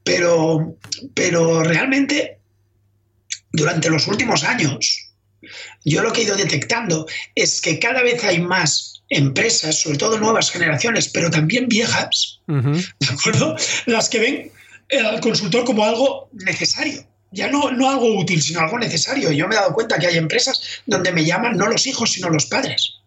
pero, 0.05 0.77
pero 1.13 1.65
realmente 1.65 2.39
durante 3.53 3.91
los 3.91 4.07
últimos 4.07 4.45
años, 4.45 5.11
yo 5.85 6.01
lo 6.03 6.13
que 6.13 6.21
he 6.21 6.25
ido 6.25 6.37
detectando 6.37 7.07
es 7.35 7.61
que 7.61 7.81
cada 7.81 8.05
vez 8.05 8.23
hay 8.23 8.41
más 8.41 9.03
empresas, 9.09 9.81
sobre 9.81 9.99
todo 9.99 10.19
nuevas 10.19 10.53
generaciones, 10.53 11.09
pero 11.09 11.31
también 11.31 11.67
viejas, 11.67 12.43
¿de 12.47 13.09
acuerdo? 13.11 13.57
Las 13.87 14.09
que 14.09 14.21
ven 14.21 14.53
al 15.05 15.21
consultor 15.21 15.65
como 15.65 15.85
algo 15.85 16.31
necesario. 16.33 17.05
Ya 17.33 17.49
no, 17.49 17.73
no 17.73 17.91
algo 17.91 18.19
útil, 18.19 18.41
sino 18.41 18.61
algo 18.61 18.79
necesario. 18.79 19.33
Yo 19.33 19.49
me 19.49 19.57
he 19.57 19.59
dado 19.59 19.75
cuenta 19.75 19.99
que 19.99 20.07
hay 20.07 20.17
empresas 20.17 20.81
donde 20.87 21.11
me 21.11 21.25
llaman 21.25 21.57
no 21.57 21.67
los 21.67 21.89
hijos, 21.89 22.13
sino 22.13 22.31
los 22.31 22.47
padres. 22.47 22.98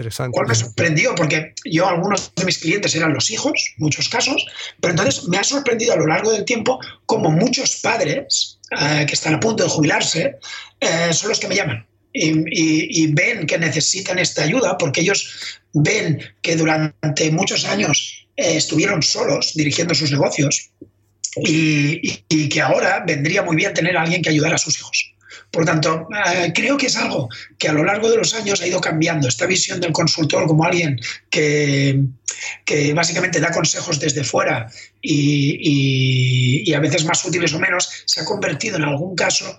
Interesante. 0.00 0.32
Cual 0.32 0.48
me 0.48 0.54
sorprendió, 0.54 1.14
porque 1.14 1.52
yo, 1.66 1.86
algunos 1.86 2.32
de 2.34 2.44
mis 2.46 2.58
clientes 2.58 2.94
eran 2.94 3.12
los 3.12 3.30
hijos, 3.30 3.52
muchos 3.76 4.08
casos, 4.08 4.46
pero 4.80 4.92
entonces 4.92 5.28
me 5.28 5.36
ha 5.36 5.44
sorprendido 5.44 5.92
a 5.92 5.96
lo 5.96 6.06
largo 6.06 6.32
del 6.32 6.46
tiempo 6.46 6.80
como 7.04 7.30
muchos 7.30 7.76
padres 7.82 8.58
eh, 8.70 9.04
que 9.06 9.12
están 9.12 9.34
a 9.34 9.40
punto 9.40 9.62
de 9.62 9.68
jubilarse 9.68 10.36
eh, 10.80 11.12
son 11.12 11.28
los 11.28 11.38
que 11.38 11.48
me 11.48 11.54
llaman. 11.54 11.86
y, 12.12 13.12
ven 13.12 13.46
que 13.46 13.58
necesitan 13.58 14.18
esta 14.18 14.42
ayuda 14.42 14.76
porque 14.78 15.02
ellos 15.02 15.60
ven 15.74 16.18
que 16.42 16.56
durante 16.56 17.30
muchos 17.30 17.64
años 17.66 18.26
eh, 18.36 18.56
estuvieron 18.56 19.02
solos 19.02 19.52
dirigiendo 19.54 19.94
sus 19.94 20.10
negocios 20.10 20.70
y, 21.36 22.24
y, 22.28 22.48
que 22.48 22.60
ahora 22.60 23.04
vendría 23.06 23.42
muy 23.42 23.54
bien 23.54 23.74
tener 23.74 23.96
a 23.98 24.02
alguien 24.02 24.22
que 24.22 24.30
ayudara 24.30 24.54
a 24.54 24.58
sus 24.58 24.78
hijos. 24.78 25.14
Por 25.50 25.64
tanto, 25.64 26.08
eh, 26.26 26.52
creo 26.54 26.76
que 26.76 26.86
es 26.86 26.96
algo 26.96 27.28
que 27.58 27.68
a 27.68 27.72
lo 27.72 27.84
largo 27.84 28.10
de 28.10 28.16
los 28.16 28.34
años 28.34 28.60
ha 28.60 28.66
ido 28.66 28.80
cambiando. 28.80 29.28
Esta 29.28 29.46
visión 29.46 29.80
del 29.80 29.92
consultor 29.92 30.46
como 30.46 30.64
alguien 30.64 30.98
que, 31.28 32.02
que 32.64 32.94
básicamente 32.94 33.40
da 33.40 33.50
consejos 33.50 33.98
desde 33.98 34.24
fuera 34.24 34.70
y, 35.02 36.62
y, 36.68 36.74
a 36.74 36.80
veces 36.80 37.04
más 37.04 37.24
útiles 37.24 37.52
o 37.54 37.58
menos, 37.58 37.88
se 38.06 38.20
ha 38.20 38.24
convertido 38.24 38.76
en 38.76 38.84
algún 38.84 39.14
caso 39.14 39.56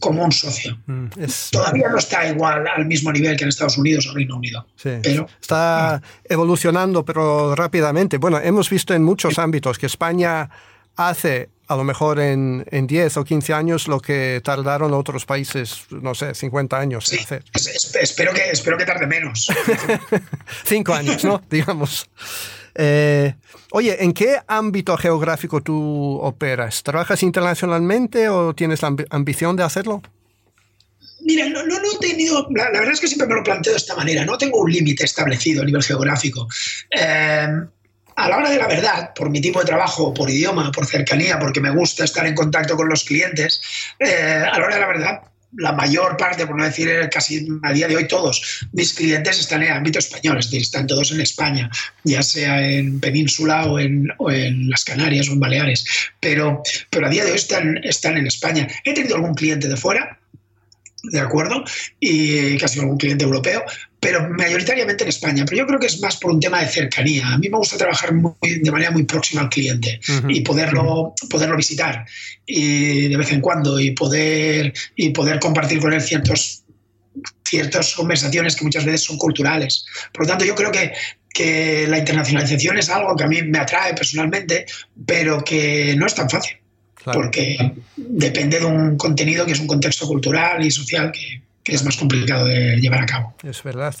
como 0.00 0.24
un 0.24 0.32
socio. 0.32 0.78
Mm, 0.86 1.08
Todavía 1.50 1.88
no 1.88 1.98
está 1.98 2.28
igual 2.28 2.66
al 2.66 2.86
mismo 2.86 3.12
nivel 3.12 3.36
que 3.36 3.44
en 3.44 3.48
Estados 3.48 3.76
Unidos 3.76 4.06
o 4.08 4.14
Reino 4.14 4.36
Unido. 4.36 4.66
Pero, 4.82 5.28
está 5.40 6.00
evolucionando, 6.24 7.04
pero 7.04 7.54
rápidamente. 7.54 8.18
Bueno, 8.18 8.38
hemos 8.38 8.70
visto 8.70 8.94
en 8.94 9.02
muchos 9.02 9.38
ámbitos 9.38 9.78
que 9.78 9.86
España 9.86 10.48
hace 10.96 11.50
a 11.68 11.76
lo 11.76 11.84
mejor 11.84 12.20
en, 12.20 12.64
en 12.70 12.86
10 12.86 13.16
o 13.16 13.24
15 13.24 13.52
años 13.52 13.88
lo 13.88 14.00
que 14.00 14.40
tardaron 14.44 14.94
otros 14.94 15.26
países, 15.26 15.84
no 15.90 16.14
sé, 16.14 16.34
50 16.34 16.78
años 16.78 17.12
en 17.12 17.20
hacer. 17.20 17.44
espero, 17.54 18.32
que, 18.32 18.50
espero 18.50 18.78
que 18.78 18.84
tarde 18.84 19.06
menos. 19.06 19.48
Cinco 20.64 20.94
años, 20.94 21.24
¿no? 21.24 21.42
Digamos. 21.50 22.08
Eh, 22.74 23.34
oye, 23.72 24.02
¿en 24.04 24.12
qué 24.12 24.38
ámbito 24.46 24.96
geográfico 24.96 25.62
tú 25.62 26.18
operas? 26.22 26.82
¿Trabajas 26.82 27.22
internacionalmente 27.22 28.28
o 28.28 28.54
tienes 28.54 28.82
la 28.82 28.94
ambición 29.10 29.56
de 29.56 29.62
hacerlo? 29.64 30.02
Mira, 31.20 31.48
no, 31.48 31.66
no, 31.66 31.76
he 31.76 31.98
tenido, 31.98 32.46
la, 32.54 32.70
verdad 32.70 32.92
es 32.92 33.00
que 33.00 33.08
siempre 33.08 33.26
me 33.26 33.34
lo 33.34 33.42
planteo 33.42 33.72
de 33.72 33.78
esta 33.78 33.96
manera, 33.96 34.24
no 34.24 34.38
tengo 34.38 34.60
un 34.60 34.70
límite 34.70 35.04
establecido 35.04 35.62
a 35.62 35.64
nivel 35.64 35.82
geográfico. 35.82 36.46
Eh, 36.90 37.48
a 38.16 38.28
la 38.28 38.38
hora 38.38 38.50
de 38.50 38.58
la 38.58 38.66
verdad, 38.66 39.12
por 39.14 39.30
mi 39.30 39.40
tipo 39.40 39.60
de 39.60 39.66
trabajo, 39.66 40.12
por 40.12 40.30
idioma, 40.30 40.72
por 40.72 40.86
cercanía, 40.86 41.38
porque 41.38 41.60
me 41.60 41.70
gusta 41.70 42.04
estar 42.04 42.26
en 42.26 42.34
contacto 42.34 42.76
con 42.76 42.88
los 42.88 43.04
clientes, 43.04 43.60
eh, 43.98 44.42
a 44.50 44.58
la 44.58 44.64
hora 44.64 44.74
de 44.74 44.80
la 44.80 44.86
verdad, 44.86 45.20
la 45.56 45.72
mayor 45.72 46.16
parte, 46.16 46.46
por 46.46 46.56
no 46.56 46.64
decir 46.64 46.88
casi 47.10 47.46
a 47.62 47.72
día 47.72 47.88
de 47.88 47.96
hoy 47.96 48.08
todos, 48.08 48.66
mis 48.72 48.92
clientes 48.92 49.38
están 49.38 49.62
en 49.62 49.68
el 49.68 49.76
ámbito 49.76 49.98
español, 49.98 50.38
es 50.38 50.46
decir, 50.46 50.62
están 50.62 50.86
todos 50.86 51.12
en 51.12 51.20
España, 51.20 51.70
ya 52.04 52.22
sea 52.22 52.66
en 52.68 53.00
Península 53.00 53.66
o 53.66 53.78
en, 53.78 54.08
las 54.68 54.84
Canarias 54.84 55.28
o 55.28 55.32
en 55.32 55.40
Baleares, 55.40 55.84
pero, 56.20 56.62
pero 56.90 57.06
a 57.06 57.10
día 57.10 57.24
de 57.24 57.32
hoy 57.32 57.36
están, 57.36 57.78
están 57.84 58.16
en 58.16 58.26
España. 58.26 58.66
He 58.84 58.94
tenido 58.94 59.16
algún 59.16 59.34
cliente 59.34 59.68
de 59.68 59.76
fuera, 59.76 60.18
¿de 61.10 61.20
acuerdo? 61.20 61.64
Y 62.00 62.56
casi 62.58 62.80
algún 62.80 62.96
cliente 62.96 63.24
europeo, 63.24 63.62
pero 64.00 64.28
mayoritariamente 64.30 65.04
en 65.04 65.08
España. 65.08 65.44
Pero 65.44 65.58
yo 65.58 65.66
creo 65.66 65.80
que 65.80 65.86
es 65.86 66.00
más 66.00 66.16
por 66.16 66.32
un 66.32 66.40
tema 66.40 66.60
de 66.60 66.68
cercanía. 66.68 67.28
A 67.28 67.38
mí 67.38 67.48
me 67.48 67.58
gusta 67.58 67.76
trabajar 67.76 68.12
de 68.12 68.70
manera 68.70 68.90
muy 68.90 69.04
próxima 69.04 69.42
al 69.42 69.48
cliente 69.48 70.00
y 70.28 70.40
poderlo, 70.40 71.14
poderlo 71.30 71.56
visitar 71.56 72.04
y 72.44 73.08
de 73.08 73.16
vez 73.16 73.32
en 73.32 73.40
cuando 73.40 73.80
y 73.80 73.90
poder, 73.92 74.72
y 74.94 75.10
poder 75.10 75.38
compartir 75.40 75.80
con 75.80 75.92
él 75.92 76.00
ciertos 76.00 76.62
ciertas 77.48 77.94
conversaciones 77.94 78.56
que 78.56 78.64
muchas 78.64 78.84
veces 78.84 79.04
son 79.04 79.16
culturales. 79.18 79.86
Por 80.12 80.24
lo 80.24 80.28
tanto, 80.28 80.44
yo 80.44 80.54
creo 80.54 80.72
que, 80.72 80.92
que 81.32 81.86
la 81.88 81.98
internacionalización 81.98 82.76
es 82.76 82.90
algo 82.90 83.14
que 83.14 83.24
a 83.24 83.28
mí 83.28 83.40
me 83.42 83.58
atrae 83.58 83.94
personalmente, 83.94 84.66
pero 85.06 85.42
que 85.44 85.94
no 85.96 86.06
es 86.06 86.14
tan 86.14 86.28
fácil 86.28 86.58
porque 87.12 87.72
depende 87.96 88.60
de 88.60 88.66
un 88.66 88.96
contenido 88.96 89.46
que 89.46 89.52
es 89.52 89.60
un 89.60 89.66
contexto 89.66 90.06
cultural 90.06 90.64
y 90.64 90.70
social 90.70 91.12
que, 91.12 91.42
es 91.64 91.82
más 91.84 91.96
complicado 91.96 92.46
de 92.46 92.76
llevar 92.76 93.02
a 93.02 93.06
cabo. 93.06 93.34
Es 93.42 93.60
verdad. 93.64 93.92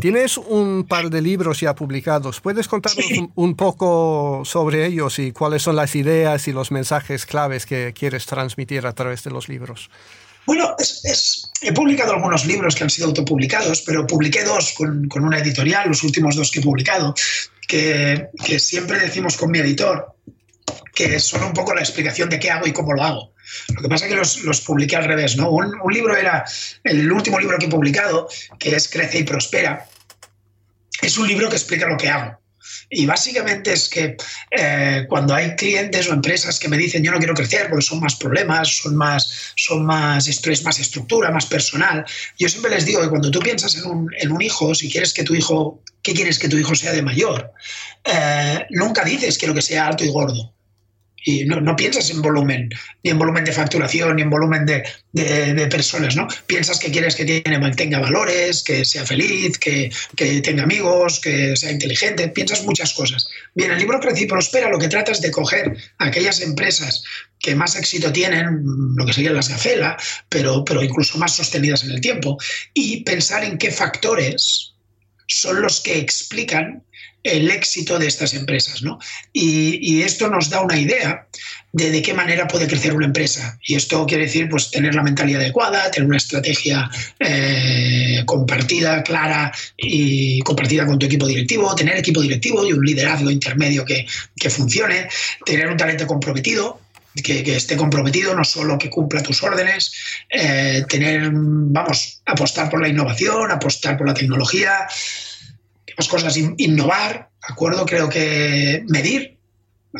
Tienes 0.00 0.38
un 0.38 0.86
par 0.88 1.10
de 1.10 1.20
libros 1.20 1.60
ya 1.60 1.74
publicados. 1.74 2.40
¿Puedes 2.40 2.68
contarnos 2.68 3.04
un, 3.34 3.54
poco 3.54 4.42
sobre 4.46 4.86
ellos 4.86 5.18
y 5.18 5.30
cuáles 5.30 5.62
son 5.62 5.76
las 5.76 5.94
ideas 5.94 6.48
y 6.48 6.52
los 6.52 6.70
mensajes 6.70 7.26
claves 7.26 7.66
que 7.66 7.92
quieres 7.94 8.24
transmitir 8.24 8.86
a 8.86 8.94
través 8.94 9.24
de 9.24 9.30
los 9.30 9.50
libros? 9.50 9.90
Bueno, 10.46 10.74
he 11.60 11.72
publicado 11.72 12.14
algunos 12.14 12.46
libros 12.46 12.74
que 12.74 12.84
han 12.84 12.90
sido 12.90 13.08
autopublicados, 13.08 13.82
pero 13.82 14.06
publiqué 14.06 14.42
dos 14.42 14.72
con, 14.72 15.06
una 15.22 15.38
editorial, 15.38 15.90
los 15.90 16.02
últimos 16.04 16.34
dos 16.34 16.50
que 16.50 16.60
he 16.60 16.62
publicado, 16.62 17.14
que, 17.68 18.28
que 18.42 18.58
siempre 18.58 18.98
decimos 18.98 19.36
con 19.36 19.50
mi 19.50 19.58
editor, 19.58 20.14
que 20.94 21.18
son 21.20 21.42
un 21.42 21.52
poco 21.52 21.74
la 21.74 21.80
explicación 21.80 22.28
de 22.28 22.38
qué 22.38 22.50
hago 22.50 22.66
y 22.66 22.72
cómo 22.72 22.92
lo 22.92 23.02
hago. 23.02 23.32
Lo 23.74 23.82
que 23.82 23.88
pasa 23.88 24.06
es 24.06 24.10
que 24.10 24.16
los, 24.16 24.42
los 24.44 24.60
publiqué 24.60 24.96
al 24.96 25.04
revés, 25.04 25.36
¿no? 25.36 25.50
Un, 25.50 25.72
libro 25.92 26.16
era, 26.16 26.44
el 26.84 27.10
último 27.10 27.38
libro 27.38 27.58
que 27.58 27.66
he 27.66 27.70
publicado, 27.70 28.28
que 28.58 28.74
es 28.74 28.88
Crece 28.88 29.18
y 29.18 29.24
Prospera, 29.24 29.86
es 31.00 31.18
un 31.18 31.26
libro 31.26 31.48
que 31.48 31.56
explica 31.56 31.88
lo 31.88 31.96
que 31.96 32.08
hago. 32.08 32.38
Y 32.88 33.06
básicamente 33.06 33.72
es 33.72 33.88
que 33.88 34.16
eh, 34.50 35.06
cuando 35.08 35.34
hay 35.34 35.56
clientes 35.56 36.08
o 36.08 36.12
empresas 36.12 36.60
que 36.60 36.68
me 36.68 36.78
dicen 36.78 37.02
yo 37.02 37.10
no 37.10 37.18
quiero 37.18 37.34
crecer 37.34 37.68
porque 37.68 37.84
son 37.84 38.00
más 38.00 38.14
problemas, 38.14 38.68
son 38.68 38.94
más, 38.94 39.52
son 39.56 39.84
más, 39.84 40.28
esto 40.28 40.50
es 40.50 40.62
más 40.62 40.78
estructura, 40.78 41.30
más 41.30 41.46
personal, 41.46 42.04
yo 42.38 42.48
siempre 42.48 42.70
les 42.70 42.86
digo 42.86 43.00
que 43.00 43.08
cuando 43.08 43.30
tú 43.30 43.40
piensas 43.40 43.74
en 43.76 43.86
un, 43.86 44.10
en 44.18 44.30
un 44.30 44.40
hijo, 44.40 44.74
si 44.74 44.90
quieres 44.90 45.12
que 45.12 45.24
tu 45.24 45.34
hijo, 45.34 45.82
¿qué 46.02 46.14
quieres 46.14 46.38
que 46.38 46.48
tu 46.48 46.56
hijo 46.56 46.74
sea 46.74 46.92
de 46.92 47.02
mayor? 47.02 47.52
Eh, 48.04 48.66
nunca 48.70 49.04
dices 49.04 49.38
quiero 49.38 49.54
que 49.54 49.62
sea 49.62 49.88
alto 49.88 50.04
y 50.04 50.10
gordo 50.10 50.54
y 51.24 51.44
no, 51.44 51.76
piensas 51.76 52.10
en 52.10 52.20
volumen, 52.20 52.68
ni 53.02 53.10
en 53.10 53.18
volumen 53.18 53.44
de 53.44 53.52
facturación, 53.52 54.16
ni 54.16 54.22
en 54.22 54.30
volumen 54.30 54.66
de, 54.66 54.82
personas, 55.70 56.16
¿no? 56.16 56.26
Piensas 56.46 56.78
que 56.78 56.90
quieres 56.90 57.14
que 57.14 57.24
tiene, 57.24 57.58
mantenga 57.58 58.00
valores, 58.00 58.62
que 58.62 58.84
sea 58.84 59.04
feliz, 59.04 59.58
que, 59.58 59.90
tenga 60.42 60.64
amigos, 60.64 61.20
que 61.20 61.56
sea 61.56 61.70
inteligente, 61.70 62.28
piensas 62.28 62.64
muchas 62.64 62.92
cosas. 62.92 63.26
Bien, 63.54 63.70
el 63.70 63.78
libro 63.78 64.00
Crece 64.00 64.24
y 64.24 64.26
Prospera 64.26 64.68
lo 64.68 64.78
que 64.78 64.88
trata 64.88 65.12
es 65.12 65.20
de 65.20 65.30
coger 65.30 65.76
aquellas 65.98 66.40
empresas 66.40 67.04
que 67.38 67.54
más 67.54 67.76
éxito 67.76 68.12
tienen, 68.12 68.62
lo 68.96 69.04
que 69.04 69.12
serían 69.12 69.34
las 69.34 69.48
gacela, 69.48 69.96
pero, 70.28 70.64
pero 70.64 70.82
incluso 70.82 71.18
más 71.18 71.34
sostenidas 71.34 71.84
en 71.84 71.90
el 71.90 72.00
tiempo, 72.00 72.38
y 72.72 73.02
pensar 73.04 73.44
en 73.44 73.58
qué 73.58 73.70
factores 73.70 74.71
son 75.26 75.62
los 75.62 75.80
que 75.80 75.98
explican 75.98 76.82
el 77.22 77.50
éxito 77.50 77.98
de 77.98 78.06
estas 78.06 78.34
empresas. 78.34 78.82
¿no? 78.82 78.98
Y, 79.32 80.02
esto 80.02 80.28
nos 80.28 80.50
da 80.50 80.60
una 80.60 80.78
idea 80.78 81.28
de 81.72 81.90
de 81.90 82.02
qué 82.02 82.12
manera 82.12 82.48
puede 82.48 82.66
crecer 82.66 82.92
una 82.92 83.06
empresa. 83.06 83.58
Y 83.64 83.76
esto 83.76 84.04
quiere 84.06 84.24
decir 84.24 84.48
pues, 84.48 84.70
tener 84.70 84.94
la 84.94 85.02
mentalidad 85.02 85.40
adecuada, 85.40 85.90
tener 85.90 86.08
una 86.08 86.16
estrategia 86.16 86.90
eh, 87.18 88.22
compartida, 88.26 89.02
clara 89.02 89.52
y 89.76 90.40
compartida 90.40 90.84
con 90.86 90.98
tu 90.98 91.06
equipo 91.06 91.26
directivo, 91.26 91.74
tener 91.74 91.96
equipo 91.96 92.20
directivo 92.20 92.66
y 92.66 92.72
un 92.72 92.84
liderazgo 92.84 93.30
intermedio 93.30 93.84
que, 93.84 94.06
funcione, 94.50 95.08
tener 95.46 95.68
un 95.68 95.76
talento 95.76 96.06
comprometido, 96.06 96.80
que, 97.20 97.56
esté 97.56 97.76
comprometido, 97.76 98.34
no 98.34 98.44
solo 98.44 98.78
que 98.78 98.90
cumpla 98.90 99.22
tus 99.22 99.42
órdenes, 99.42 99.92
eh, 100.30 100.84
tener, 100.88 101.30
vamos, 101.32 102.22
apostar 102.26 102.70
por 102.70 102.80
la 102.80 102.88
innovación, 102.88 103.50
apostar 103.50 103.96
por 103.98 104.06
la 104.06 104.14
tecnología, 104.14 104.86
más 105.98 106.08
cosas, 106.08 106.36
innovar, 106.36 107.28
¿de 107.46 107.52
acuerdo? 107.52 107.84
Creo 107.84 108.08
que 108.08 108.82
medir, 108.88 109.36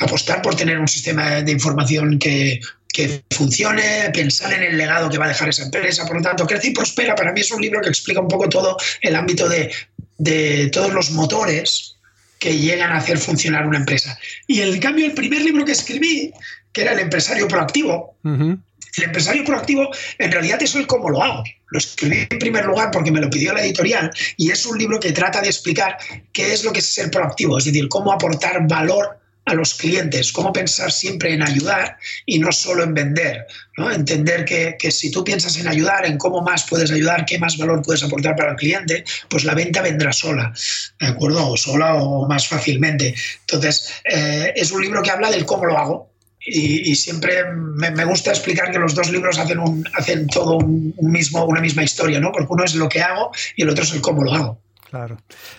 apostar 0.01 0.41
por 0.41 0.55
tener 0.55 0.79
un 0.79 0.89
sistema 0.89 1.43
de 1.43 1.53
información 1.53 2.19
que, 2.19 2.61
que 2.93 3.25
funcione, 3.31 4.11
pensar 4.13 4.53
en 4.53 4.63
el 4.63 4.79
legado 4.79 5.11
que 5.11 5.19
va 5.19 5.27
a 5.27 5.29
dejar 5.29 5.49
esa 5.49 5.65
empresa. 5.65 6.07
Por 6.07 6.17
lo 6.17 6.23
tanto, 6.23 6.47
Crece 6.47 6.69
y 6.69 6.73
Prospera 6.73 7.15
para 7.15 7.33
mí 7.33 7.41
es 7.41 7.51
un 7.51 7.61
libro 7.61 7.81
que 7.81 7.89
explica 7.89 8.21
un 8.21 8.29
poco 8.29 8.49
todo 8.49 8.77
el 9.01 9.17
ámbito 9.17 9.49
de, 9.49 9.71
de 10.19 10.69
todos 10.69 10.93
los 10.93 11.11
motores 11.11 11.97
que 12.39 12.59
llegan 12.59 12.91
a 12.91 12.97
hacer 12.97 13.19
funcionar 13.19 13.67
una 13.67 13.79
empresa. 13.79 14.19
Y 14.47 14.61
en 14.61 14.81
cambio, 14.81 15.07
el 15.07 15.15
primer 15.15 15.43
libro 15.43 15.65
que 15.65 15.73
escribí, 15.73 16.33
que 16.73 16.83
era 16.83 16.93
El 16.93 17.01
empresario 17.01 17.49
proactivo, 17.49 18.17
el 18.25 19.05
empresario 19.05 19.45
proactivo 19.45 19.91
en 20.19 20.33
realidad 20.33 20.63
es 20.63 20.75
el 20.75 20.87
cómo 20.87 21.09
lo 21.09 21.23
hago. 21.23 21.45
Lo 21.71 21.79
escribí 21.79 22.27
en 22.29 22.39
primer 22.39 22.67
lugar 22.67 22.91
porque 22.91 23.11
me 23.11 23.21
lo 23.21 23.31
pidió 23.31 23.53
la 23.55 23.63
editorial 23.63 24.11
y 24.37 24.51
es 24.51 24.67
un 24.67 24.77
libro 24.79 25.01
que 25.01 25.13
trata 25.13 25.41
de 25.41 25.49
explicar 25.49 25.97
qué 26.33 26.53
es 26.53 26.65
lo 26.65 26.73
que 26.73 26.81
es 26.81 26.87
ser 26.87 27.11
proactivo, 27.11 27.57
es 27.57 27.65
decir, 27.65 27.89
cómo 27.89 28.13
aportar 28.13 28.67
valor 28.69 29.19
a 29.45 29.55
los 29.55 29.75
clientes, 29.75 30.31
cómo 30.31 30.53
pensar 30.53 30.93
siempre 30.93 31.33
en 31.33 31.43
ayudar 31.43 31.97
y 32.27 32.39
no 32.39 32.53
solo 32.53 32.85
en 32.85 32.95
vender. 32.95 33.47
¿no? 33.77 33.91
Entender 33.91 34.45
que, 34.45 34.77
que, 34.79 34.91
si 34.91 35.11
tú 35.11 35.25
piensas 35.25 35.57
en 35.57 35.67
ayudar, 35.67 36.07
en 36.07 36.19
cómo 36.19 36.43
más 36.43 36.67
puedes 36.69 36.93
ayudar, 36.93 37.25
qué 37.25 37.39
más 37.39 37.57
valor 37.57 37.83
puedes 37.83 38.05
aportar 38.05 38.37
para 38.37 38.53
el 38.53 38.57
cliente, 38.57 39.05
pues 39.29 39.45
la 39.45 39.55
venta 39.55 39.83
vendrá 39.83 40.13
sola, 40.13 40.53
¿de 41.01 41.07
acuerdo? 41.07 41.49
O 41.49 41.57
sola 41.57 41.95
o 41.95 42.29
más 42.29 42.47
fácilmente. 42.47 43.15
Entonces, 43.41 43.91
eh, 44.05 44.53
es 44.55 44.71
un 44.71 44.83
libro 44.83 45.03
que 45.03 45.11
habla 45.11 45.31
del 45.31 45.45
cómo 45.45 45.67
lo 45.67 45.77
hago, 45.77 46.12
y, 46.45 46.95
siempre 46.97 47.45
me, 47.55 48.05
gusta 48.05 48.31
explicar 48.31 48.71
que 48.73 48.79
los 48.79 48.95
dos 48.95 49.11
libros 49.11 49.39
hacen, 49.39 49.59
un, 49.59 49.89
hacen 49.95 50.27
todo 50.27 50.57
un, 50.57 50.95
mismo, 50.99 51.45
una 51.45 51.61
misma 51.61 51.85
historia, 51.85 52.21
¿no? 52.21 52.33
Porque 52.33 52.49
uno 52.51 52.65
es 52.65 52.75
lo 52.75 52.89
que 52.89 53.01
hago 53.01 53.31
y 53.57 53.63
el 53.63 53.71
otro 53.71 53.85
es 53.85 53.93
el 53.93 54.01
cómo 54.01 54.25
lo 54.25 54.33
hago. 54.33 54.59
Claro. 54.91 55.17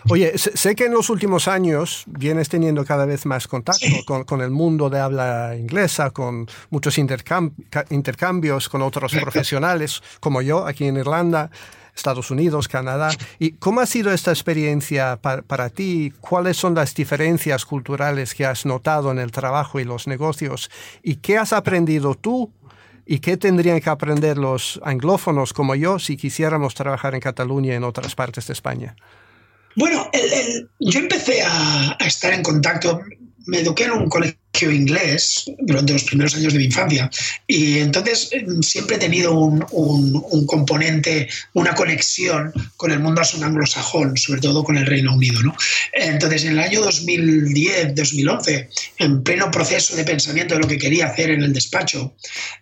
Oye, 0.09 0.37
sé 0.37 0.75
que 0.75 0.85
en 0.85 0.91
los 0.91 1.09
últimos 1.09 1.47
años 1.47 2.03
vienes 2.05 2.49
teniendo 2.49 2.85
cada 2.85 3.05
vez 3.05 3.25
más 3.25 3.47
contacto 3.47 3.87
con, 4.05 4.41
el 4.41 4.51
mundo 4.51 4.91
de 4.91 4.99
habla 4.99 5.55
inglesa, 5.57 6.11
con 6.11 6.47
muchos 6.69 6.99
intercambios 6.99 8.69
con 8.69 8.83
otros 8.83 9.11
profesionales 9.13 10.03
como 10.19 10.43
yo 10.43 10.67
aquí 10.67 10.85
en 10.85 10.97
Irlanda, 10.97 11.49
Estados 11.95 12.31
Unidos, 12.31 12.67
Canadá. 12.67 13.11
¿Y 13.39 13.51
cómo 13.51 13.81
ha 13.81 13.85
sido 13.85 14.11
esta 14.11 14.31
experiencia 14.31 15.19
para, 15.21 15.69
ti? 15.69 16.11
¿Cuáles 16.19 16.57
son 16.57 16.75
las 16.75 16.95
diferencias 16.95 17.65
culturales 17.65 18.33
que 18.33 18.45
has 18.45 18.65
notado 18.65 19.11
en 19.11 19.19
el 19.19 19.31
trabajo 19.31 19.79
y 19.79 19.83
los 19.83 20.07
negocios? 20.07 20.71
¿Y 21.03 21.17
qué 21.17 21.37
has 21.37 21.53
aprendido 21.53 22.15
tú 22.15 22.51
¿Y 23.05 23.19
qué 23.19 23.35
tendrían 23.35 23.81
que 23.81 23.89
aprender 23.89 24.37
los 24.37 24.79
anglófonos 24.83 25.51
como 25.51 25.75
yo 25.75 25.99
si 25.99 26.15
quisiéramos 26.15 26.73
trabajar 26.73 27.13
en 27.15 27.19
Cataluña 27.19 27.73
y 27.73 27.75
en 27.75 27.83
otras 27.83 28.15
partes 28.15 28.47
de 28.47 28.53
España? 28.53 28.95
Bueno, 29.75 30.09
yo 30.79 30.99
empecé 30.99 31.41
a, 31.41 31.97
estar 31.99 32.31
en 32.33 32.43
contacto, 32.43 33.01
me 33.45 33.59
eduqué 33.59 33.85
en 33.85 33.91
un 33.91 34.09
colegio 34.09 34.37
inglés 34.61 35.45
durante 35.59 35.93
los 35.93 36.03
primeros 36.03 36.35
años 36.35 36.53
de 36.53 36.59
mi 36.59 36.65
infancia 36.65 37.09
y 37.47 37.79
entonces 37.79 38.29
eh, 38.31 38.45
siempre 38.61 38.97
he 38.97 38.99
tenido 38.99 39.33
un, 39.33 40.45
componente, 40.45 41.27
una 41.53 41.73
conexión 41.73 42.53
con 42.77 42.91
el 42.91 42.99
mundo 42.99 43.21
anglosajón, 43.41 44.15
sobre 44.15 44.41
todo 44.41 44.63
con 44.63 44.77
el 44.77 44.85
Reino 44.85 45.15
Unido. 45.15 45.41
¿no? 45.41 45.55
Entonces, 45.93 46.45
en 46.45 46.53
el 46.53 46.59
año 46.59 46.81
2010, 46.81 47.95
2011, 47.95 48.69
en 48.99 49.23
pleno 49.23 49.49
proceso 49.49 49.95
de 49.95 50.03
pensamiento 50.03 50.53
de 50.53 50.61
lo 50.61 50.67
que 50.67 50.77
quería 50.77 51.07
hacer 51.07 51.31
en 51.31 51.41
el 51.41 51.53
despacho, 51.53 52.15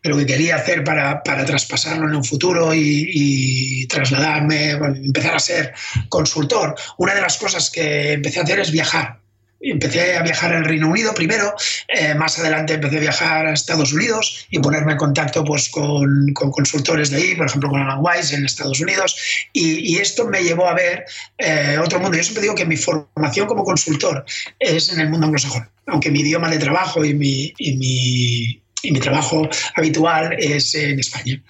de 0.04 0.10
lo 0.10 0.18
que 0.18 0.26
quería 0.26 0.56
hacer 0.56 0.84
para, 0.84 1.22
traspasarlo 1.24 2.08
en 2.08 2.16
un 2.16 2.24
futuro 2.24 2.74
y, 2.74 3.86
trasladarme, 3.88 4.72
empezar 4.72 5.36
a 5.36 5.40
ser 5.40 5.74
consultor, 6.08 6.76
una 6.98 7.14
de 7.14 7.22
las 7.22 7.38
cosas 7.38 7.70
que 7.70 8.14
empecé 8.14 8.40
a 8.40 8.44
hacer 8.44 8.60
es 8.60 8.72
viajar 8.72 9.21
empecé 9.62 10.18
a 10.18 10.24
viajar 10.24 10.53
al 10.53 10.65
Reino 10.65 10.88
Unido 10.88 11.13
primero, 11.13 11.53
eh, 11.88 12.15
más 12.15 12.39
adelante 12.39 12.74
empecé 12.74 12.98
a 12.98 13.01
viajar 13.01 13.48
a 13.48 13.53
Estados 13.53 13.94
Unidos 13.94 14.48
y 14.50 14.60
ponerme 14.60 14.94
en 14.94 14.98
contacto 14.98 15.44
pues, 15.44 15.70
con, 15.70 16.34
consultores 16.34 17.12
de 17.12 17.18
ahí, 17.18 17.36
por 17.36 17.46
ejemplo 17.46 17.70
con 17.70 17.82
Alan 17.82 18.00
Wise 18.01 18.36
en 18.36 18.46
Estados 18.46 18.80
Unidos, 18.80 19.15
y, 19.53 19.91
esto 20.01 20.25
me 20.25 20.41
llevó 20.41 20.68
a 20.68 20.74
ver 20.74 21.06
eh, 21.38 21.77
otro 21.84 22.00
mundo. 22.00 22.18
Yo 22.18 22.24
siempre 22.24 22.41
digo 22.41 22.56
que 22.56 22.65
mi 22.65 22.75
formación 22.75 23.46
como 23.46 23.63
consultor 23.63 24.25
es 24.58 24.91
en 24.91 25.00
el 25.00 25.10
mundo 25.10 25.27
anglosajón, 25.27 25.70
aunque 25.86 26.10
mi 26.10 26.22
idioma 26.22 26.50
de 26.50 26.58
trabajo 26.58 27.06
y 27.06 27.13
mi, 27.13 27.53
y 27.58 27.77
mi, 27.77 28.63
y 28.82 28.91
mi 28.91 29.00
trabajo 29.00 29.48
habitual 29.75 30.36
es 30.39 30.74
en 30.74 31.00
España. 31.00 31.44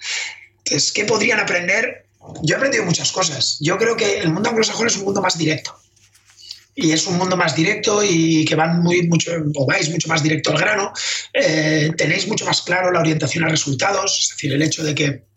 Entonces, 0.58 0.92
¿qué 0.92 1.04
podrían 1.04 1.40
aprender? 1.40 2.06
Yo 2.42 2.56
he 2.56 2.58
aprendido 2.58 2.84
muchas 2.84 3.10
cosas. 3.10 3.56
Yo 3.60 3.78
creo 3.78 3.96
que 3.96 4.18
el 4.18 4.30
mundo 4.30 4.50
anglosajón 4.50 4.86
es 4.86 4.96
un 4.96 5.04
mundo 5.04 5.22
más 5.22 5.38
directo 5.38 5.81
y 6.74 6.92
es 6.92 7.06
un 7.06 7.18
mundo 7.18 7.36
más 7.36 7.54
directo 7.54 8.02
y 8.02 8.44
que 8.44 8.54
van 8.54 8.82
muy 8.82 9.06
mucho 9.08 9.32
o 9.54 9.66
vais 9.66 9.90
mucho 9.90 10.08
más 10.08 10.22
directo 10.22 10.50
al 10.50 10.58
grano. 10.58 10.92
Eh, 11.32 11.90
tenéis 11.96 12.26
mucho 12.26 12.44
más 12.44 12.62
claro 12.62 12.90
la 12.90 13.00
orientación 13.00 13.44
a 13.44 13.48
resultados 13.48 14.18
es 14.20 14.28
decir 14.30 14.52
el 14.52 14.62
hecho 14.62 14.82
de 14.82 14.94
que 14.94 15.31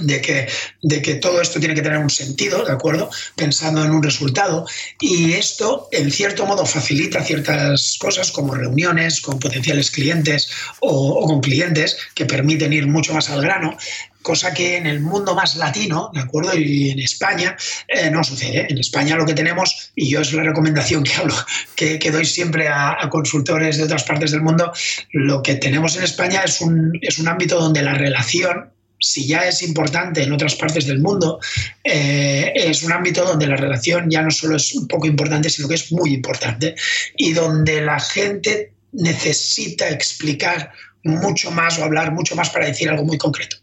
de 0.00 0.20
que, 0.20 0.48
de 0.82 1.02
que 1.02 1.14
todo 1.14 1.40
esto 1.40 1.60
tiene 1.60 1.74
que 1.74 1.82
tener 1.82 1.98
un 1.98 2.10
sentido, 2.10 2.64
¿de 2.64 2.72
acuerdo? 2.72 3.10
Pensando 3.36 3.84
en 3.84 3.92
un 3.92 4.02
resultado. 4.02 4.66
Y 5.00 5.34
esto, 5.34 5.88
en 5.92 6.10
cierto 6.10 6.46
modo, 6.46 6.66
facilita 6.66 7.22
ciertas 7.22 7.96
cosas 8.00 8.32
como 8.32 8.54
reuniones 8.54 9.20
con 9.20 9.38
potenciales 9.38 9.90
clientes 9.90 10.50
o, 10.80 11.26
con 11.26 11.40
clientes 11.40 11.96
que 12.14 12.26
permiten 12.26 12.72
ir 12.72 12.86
mucho 12.86 13.14
más 13.14 13.30
al 13.30 13.42
grano 13.42 13.76
cosa 14.22 14.54
que 14.54 14.78
en 14.78 14.86
el 14.86 15.00
mundo 15.00 15.34
más 15.34 15.54
latino, 15.56 16.10
¿de 16.14 16.20
acuerdo? 16.20 16.56
Y 16.56 16.88
en 16.88 16.98
España 16.98 17.58
eh, 17.86 18.10
no 18.10 18.24
sucede. 18.24 18.66
En 18.70 18.78
España 18.78 19.16
lo 19.16 19.26
que 19.26 19.34
tenemos, 19.34 19.92
y 19.94 20.08
yo 20.08 20.22
es 20.22 20.32
la 20.32 20.42
recomendación 20.42 21.04
que 21.04 21.14
hablo, 21.14 21.34
que, 21.76 21.98
doy 22.10 22.24
siempre 22.24 22.68
a, 22.68 22.96
consultores 23.10 23.76
de 23.76 23.84
otras 23.84 24.02
partes 24.04 24.30
del 24.30 24.40
mundo, 24.40 24.72
lo 25.12 25.42
que 25.42 25.56
tenemos 25.56 25.96
en 25.96 26.04
España 26.04 26.40
es 26.42 26.62
un, 26.62 26.98
es 27.02 27.18
un 27.18 27.28
ámbito 27.28 27.60
donde 27.60 27.82
la 27.82 27.92
relación 27.92 28.73
si 29.04 29.26
ya 29.26 29.46
es 29.46 29.62
importante 29.62 30.22
en 30.22 30.32
otras 30.32 30.54
partes 30.54 30.86
del 30.86 31.00
mundo, 31.00 31.38
eh, 31.84 32.52
es 32.54 32.82
un 32.82 32.90
ámbito 32.90 33.22
donde 33.22 33.46
la 33.46 33.56
relación 33.56 34.08
ya 34.08 34.22
no 34.22 34.30
solo 34.30 34.56
es 34.56 34.74
un 34.74 34.88
poco 34.88 35.06
importante, 35.06 35.50
sino 35.50 35.68
que 35.68 35.74
es 35.74 35.92
muy 35.92 36.14
importante 36.14 36.74
y 37.14 37.34
donde 37.34 37.82
la 37.82 38.00
gente 38.00 38.72
necesita 38.92 39.90
explicar 39.90 40.72
mucho 41.02 41.50
más 41.50 41.78
o 41.78 41.84
hablar 41.84 42.12
mucho 42.12 42.34
más 42.34 42.48
para 42.48 42.64
decir 42.66 42.88
algo 42.88 43.04
muy 43.04 43.18
concreto. 43.18 43.58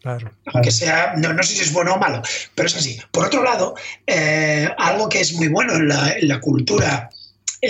Claro. 0.00 0.30
Aunque 0.52 0.70
sea, 0.70 1.14
no, 1.16 1.42
sé 1.42 1.54
si 1.54 1.62
es 1.62 1.72
bueno 1.72 1.94
o 1.94 1.98
malo, 1.98 2.22
pero 2.54 2.68
es 2.68 2.76
así. 2.76 3.00
Por 3.10 3.26
otro 3.26 3.42
lado, 3.42 3.74
eh, 4.06 4.68
algo 4.78 5.08
que 5.08 5.20
es 5.20 5.32
muy 5.32 5.48
bueno 5.48 5.74
en 5.74 5.88
la, 5.88 6.40
cultura 6.40 7.10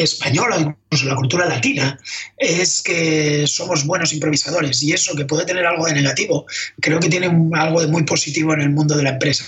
española, 0.03 0.59
incluso 0.59 1.07
la 1.07 1.17
cultura 1.17 1.47
latina, 1.47 1.99
es 2.37 2.83
que 2.83 3.47
somos 3.47 3.85
buenos 3.85 4.13
improvisadores 4.13 4.83
y 4.83 4.93
eso 4.93 5.15
que 5.15 5.25
puede 5.25 5.45
tener 5.45 5.67
algo 5.67 5.87
de 5.87 5.95
negativo, 5.95 6.47
creo 6.81 7.01
que 7.01 7.09
tiene 7.09 7.27
algo 7.55 7.81
de 7.81 7.87
muy 7.87 8.03
positivo 8.05 8.55
en 8.55 8.61
el 8.61 8.71
mundo 8.71 8.97
de 8.97 9.03
la 9.03 9.11
empresa, 9.11 9.45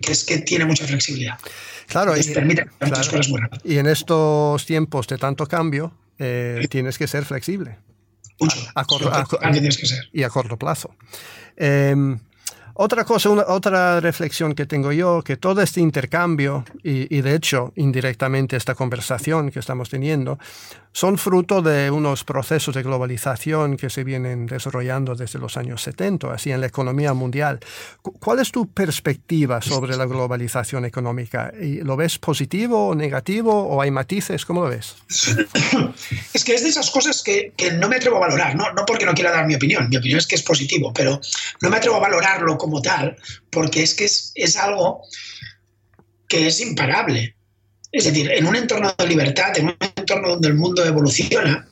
que 0.00 0.12
es 0.12 0.24
que 0.24 0.38
tiene 0.38 0.64
mucha 0.64 0.86
flexibilidad. 0.86 1.38
Claro, 1.86 2.16
y, 2.16 2.22
permite 2.22 2.66
cosas 2.78 3.28
y 3.64 3.78
en 3.78 3.86
estos 3.86 4.66
tiempos 4.66 5.06
de 5.06 5.16
tanto 5.16 5.46
cambio, 5.46 5.94
eh, 6.18 6.66
tienes 6.70 6.98
que 6.98 7.06
ser 7.06 7.24
flexible. 7.24 7.78
Mucho. 8.40 8.58
A, 8.74 8.84
corto, 8.84 9.10
que 9.10 9.70
ser. 9.72 10.08
Y 10.12 10.22
a 10.22 10.28
corto 10.28 10.56
plazo. 10.56 10.94
Em, 11.56 12.18
otra 12.80 13.04
cosa, 13.04 13.30
otra 13.30 13.98
reflexión 13.98 14.54
que 14.54 14.64
tengo 14.64 14.92
yo, 14.92 15.22
que 15.22 15.36
todo 15.36 15.60
este 15.62 15.80
intercambio 15.80 16.64
y, 16.84 17.12
y, 17.14 17.22
de 17.22 17.34
hecho 17.34 17.72
indirectamente 17.74 18.56
esta 18.56 18.76
conversación 18.76 19.50
que 19.50 19.58
estamos 19.58 19.90
teniendo, 19.90 20.38
son 20.98 21.16
fruto 21.16 21.62
de 21.62 21.92
unos 21.92 22.24
procesos 22.24 22.74
de 22.74 22.82
globalización 22.82 23.76
que 23.76 23.88
se 23.88 24.02
vienen 24.02 24.46
desarrollando 24.46 25.14
desde 25.14 25.38
los 25.38 25.56
años 25.56 25.80
70, 25.82 26.32
así 26.32 26.50
en 26.50 26.60
la 26.60 26.66
economía 26.66 27.14
mundial. 27.14 27.60
¿Cuál 28.02 28.40
es 28.40 28.50
tu 28.50 28.66
perspectiva 28.66 29.62
sobre 29.62 29.96
la 29.96 30.06
globalización 30.06 30.84
económica? 30.84 31.52
¿Lo 31.84 31.96
ves 31.96 32.18
positivo 32.18 32.88
o 32.88 32.96
negativo 32.96 33.52
o 33.52 33.80
hay 33.80 33.92
matices? 33.92 34.44
¿Cómo 34.44 34.62
lo 34.62 34.70
ves? 34.70 34.96
Es 36.34 36.44
que 36.44 36.54
es 36.54 36.62
de 36.64 36.68
esas 36.68 36.90
cosas 36.90 37.22
que, 37.22 37.52
que 37.56 37.72
no 37.72 37.88
me 37.88 37.96
atrevo 37.96 38.16
a 38.16 38.20
valorar, 38.20 38.56
no, 38.56 38.72
no 38.72 38.84
porque 38.84 39.06
no 39.06 39.14
quiera 39.14 39.30
dar 39.30 39.46
mi 39.46 39.54
opinión, 39.54 39.88
mi 39.88 39.98
opinión 39.98 40.18
es 40.18 40.26
que 40.26 40.34
es 40.34 40.42
positivo, 40.42 40.92
pero 40.92 41.20
no 41.60 41.70
me 41.70 41.76
atrevo 41.76 41.96
a 41.96 42.00
valorarlo 42.00 42.58
como 42.58 42.82
tal, 42.82 43.16
porque 43.50 43.84
es 43.84 43.94
que 43.94 44.04
es, 44.04 44.32
es 44.34 44.56
algo 44.56 45.02
que 46.26 46.48
es 46.48 46.60
imparable. 46.60 47.37
Es 47.90 48.04
decir, 48.04 48.30
en 48.30 48.46
un 48.46 48.56
entorno 48.56 48.92
de 48.96 49.06
libertad, 49.06 49.56
en 49.56 49.66
un 49.66 49.76
entorno 49.96 50.28
donde 50.28 50.48
el 50.48 50.54
mundo 50.54 50.84
evoluciona, 50.84 51.66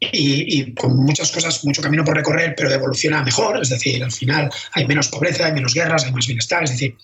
y, 0.00 0.72
con 0.74 0.96
muchas 0.96 1.30
cosas, 1.30 1.64
mucho 1.64 1.82
camino 1.82 2.04
por 2.04 2.16
recorrer, 2.16 2.54
pero 2.56 2.70
evoluciona 2.70 3.22
mejor, 3.22 3.60
es 3.60 3.70
decir, 3.70 4.02
al 4.02 4.12
final 4.12 4.50
hay 4.72 4.86
menos 4.86 5.08
pobreza, 5.08 5.46
hay 5.46 5.52
menos 5.52 5.74
guerras, 5.74 6.04
hay 6.04 6.12
más 6.12 6.26
bienestar, 6.26 6.64
es 6.64 6.70
decir, 6.70 6.96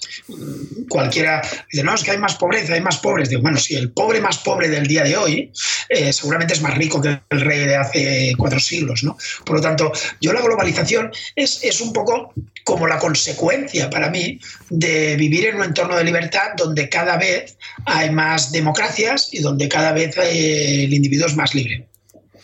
cualquiera 0.89 1.43
dice, 1.71 1.85
no, 1.85 1.95
es 1.95 2.03
que 2.03 2.13
hay 2.13 2.19
más 2.19 2.37
pobreza, 2.37 2.75
hay 2.75 2.81
más 2.81 2.99
pobres, 2.99 3.29
digo, 3.29 3.43
bueno, 3.43 3.59
si 3.59 3.75
el 3.75 3.91
pobre 3.93 4.21
más 4.21 4.39
pobre 4.39 4.69
del 4.69 4.87
día 4.87 5.05
de 5.05 5.17
hoy 5.17 5.53
eh, 5.89 6.13
seguramente 6.13 6.55
es 6.55 6.63
más 6.63 6.77
rico 6.77 7.01
que 7.01 7.21
el 7.31 7.41
rey 7.41 7.67
de 7.67 7.77
hace 7.77 8.35
cuatro 8.37 8.61
siglos, 8.61 9.05
¿no? 9.05 9.17
Por 9.45 9.57
lo 9.57 9.63
tanto, 9.63 9.93
yo 10.21 10.33
la 10.33 10.43
globalización 10.43 11.11
es, 11.37 11.63
es 11.63 11.81
un 11.81 11.93
poco 11.93 12.33
como 12.65 12.87
la 12.87 12.99
consecuencia 12.99 13.91
para 13.91 14.11
mí 14.11 14.41
de 14.71 15.17
vivir 15.17 15.47
en 15.47 15.57
un 15.57 15.65
entorno 15.65 15.97
de 15.97 16.05
libertad 16.05 16.53
donde 16.57 16.89
cada 16.89 17.17
vez 17.17 17.57
hay 17.85 18.11
más 18.11 18.53
democracias 18.53 19.29
y 19.33 19.41
donde 19.41 19.69
cada 19.69 19.93
vez 19.93 20.17
el 20.17 20.93
individuo 20.93 21.27
es 21.27 21.37
más 21.37 21.55
libre. 21.55 21.87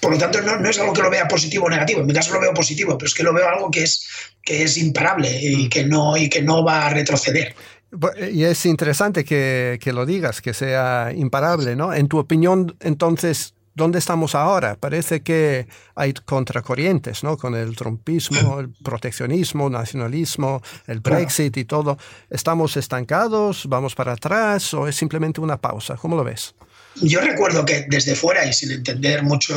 Por 0.00 0.12
lo 0.12 0.18
tanto, 0.18 0.40
no, 0.40 0.68
es 0.68 0.78
algo 0.78 0.92
que 0.92 1.02
lo 1.02 1.10
vea 1.10 1.28
positivo 1.28 1.66
o 1.66 1.70
negativo. 1.70 2.00
En 2.00 2.06
mi 2.06 2.14
caso 2.14 2.32
lo 2.32 2.40
veo 2.40 2.54
positivo, 2.54 2.96
pero 2.96 3.06
es 3.06 3.14
que 3.14 3.22
lo 3.22 3.34
veo 3.34 3.48
algo 3.48 3.70
que 3.70 3.82
es, 3.82 4.06
que 4.42 4.62
es 4.62 4.78
imparable 4.78 5.30
y 5.42 5.66
mm. 5.66 5.68
que, 5.68 5.84
no, 5.84 6.16
y 6.16 6.28
que 6.28 6.42
no 6.42 6.64
va 6.64 6.86
a 6.86 6.90
retroceder. 6.90 7.54
Y 8.32 8.44
es 8.44 8.66
interesante 8.66 9.24
que, 9.24 9.78
que 9.80 9.92
lo 9.92 10.06
digas, 10.06 10.40
que 10.40 10.54
sea 10.54 11.12
imparable, 11.14 11.74
¿no? 11.74 11.92
En 11.92 12.06
tu 12.06 12.18
opinión, 12.18 12.76
entonces, 12.80 13.54
¿dónde 13.74 13.98
estamos 13.98 14.36
ahora? 14.36 14.76
Parece 14.76 15.22
que 15.22 15.66
hay 15.96 16.14
contracorrientes, 16.14 17.24
¿no? 17.24 17.36
Con 17.36 17.56
el 17.56 17.74
trumpismo, 17.74 18.60
el 18.60 18.70
proteccionismo, 18.84 19.68
nacionalismo, 19.68 20.62
el 20.86 21.00
Brexit 21.00 21.56
y 21.56 21.64
todo. 21.64 21.98
¿Estamos 22.30 22.76
estancados? 22.76 23.66
¿Vamos 23.68 23.96
para 23.96 24.12
atrás? 24.12 24.72
¿O 24.72 24.86
es 24.86 24.94
simplemente 24.94 25.40
una 25.40 25.60
pausa? 25.60 25.96
¿Cómo 25.96 26.16
lo 26.16 26.22
ves? 26.22 26.54
Yo 26.96 27.20
recuerdo 27.20 27.64
que 27.64 27.86
desde 27.88 28.14
fuera 28.14 28.44
y 28.44 28.52
sin 28.52 28.72
entender 28.72 29.22
mucho 29.22 29.56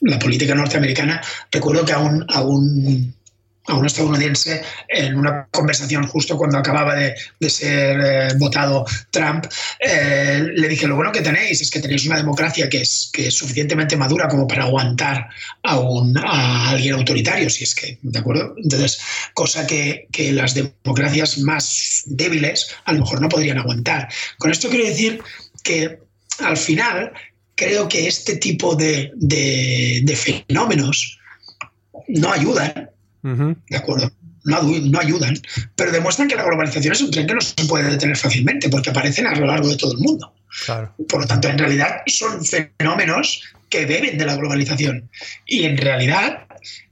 la 0.00 0.18
política 0.18 0.54
norteamericana, 0.54 1.20
recuerdo 1.50 1.84
que 1.84 1.92
aún, 1.92 2.24
aún 2.28 2.28
a 2.28 2.42
un 2.42 3.14
estadounidense 3.84 4.62
en 4.88 5.16
una 5.16 5.46
conversación 5.50 6.06
justo 6.06 6.36
cuando 6.36 6.58
acababa 6.58 6.94
de, 6.94 7.14
ser 7.48 8.00
eh, 8.00 8.28
votado 8.38 8.84
Trump. 9.10 9.46
Eh, 9.80 10.42
le 10.54 10.68
dije, 10.68 10.86
lo 10.86 10.96
bueno 10.96 11.12
que 11.12 11.20
tenéis 11.20 11.60
es 11.60 11.70
que 11.70 11.80
tenéis 11.80 12.06
una 12.06 12.16
democracia 12.16 12.68
que 12.68 12.82
es, 12.82 13.10
que 13.12 13.28
es 13.28 13.34
suficientemente 13.34 13.96
madura 13.96 14.28
como 14.28 14.46
para 14.46 14.64
aguantar 14.64 15.28
a, 15.62 15.78
un, 15.78 16.16
a 16.18 16.70
alguien 16.70 16.94
autoritario, 16.94 17.48
si 17.50 17.64
es 17.64 17.74
que, 17.74 17.98
¿de 18.02 18.18
acuerdo? 18.18 18.54
Entonces, 18.62 18.98
cosa 19.34 19.66
que, 19.66 20.08
que 20.12 20.32
las 20.32 20.54
democracias 20.54 21.38
más 21.38 22.02
débiles 22.06 22.68
a 22.84 22.92
lo 22.92 23.00
mejor 23.00 23.20
no 23.20 23.28
podrían 23.28 23.58
aguantar. 23.58 24.08
Con 24.38 24.50
esto 24.50 24.68
quiero 24.68 24.86
decir 24.86 25.20
que 25.62 25.98
al 26.40 26.56
final 26.56 27.12
creo 27.54 27.88
que 27.88 28.08
este 28.08 28.36
tipo 28.36 28.74
de, 28.74 29.12
de 29.14 30.16
fenómenos 30.16 31.18
no 32.08 32.32
ayudan 32.32 32.90
¿De 33.22 33.76
acuerdo? 33.76 34.10
No, 34.44 34.60
no, 34.62 34.98
ayudan, 34.98 35.34
pero 35.76 35.92
demuestran 35.92 36.26
que 36.26 36.34
la 36.34 36.42
globalización 36.42 36.92
es 36.92 37.00
un 37.00 37.12
tren 37.12 37.28
que 37.28 37.34
no 37.34 37.40
se 37.40 37.64
puede 37.66 37.88
detener 37.88 38.16
fácilmente 38.16 38.68
porque 38.68 38.90
aparecen 38.90 39.26
a 39.26 39.34
lo 39.36 39.46
largo 39.46 39.68
de 39.68 39.76
todo 39.76 39.92
el 39.92 39.98
mundo. 39.98 40.34
Por 41.08 41.20
lo 41.20 41.26
tanto, 41.26 41.48
en 41.48 41.58
realidad 41.58 42.02
son 42.06 42.44
fenómenos 42.44 43.42
que 43.68 43.86
beben 43.86 44.18
de 44.18 44.26
la 44.26 44.36
globalización. 44.36 45.08
Y 45.46 45.64
en 45.64 45.76
realidad 45.76 46.46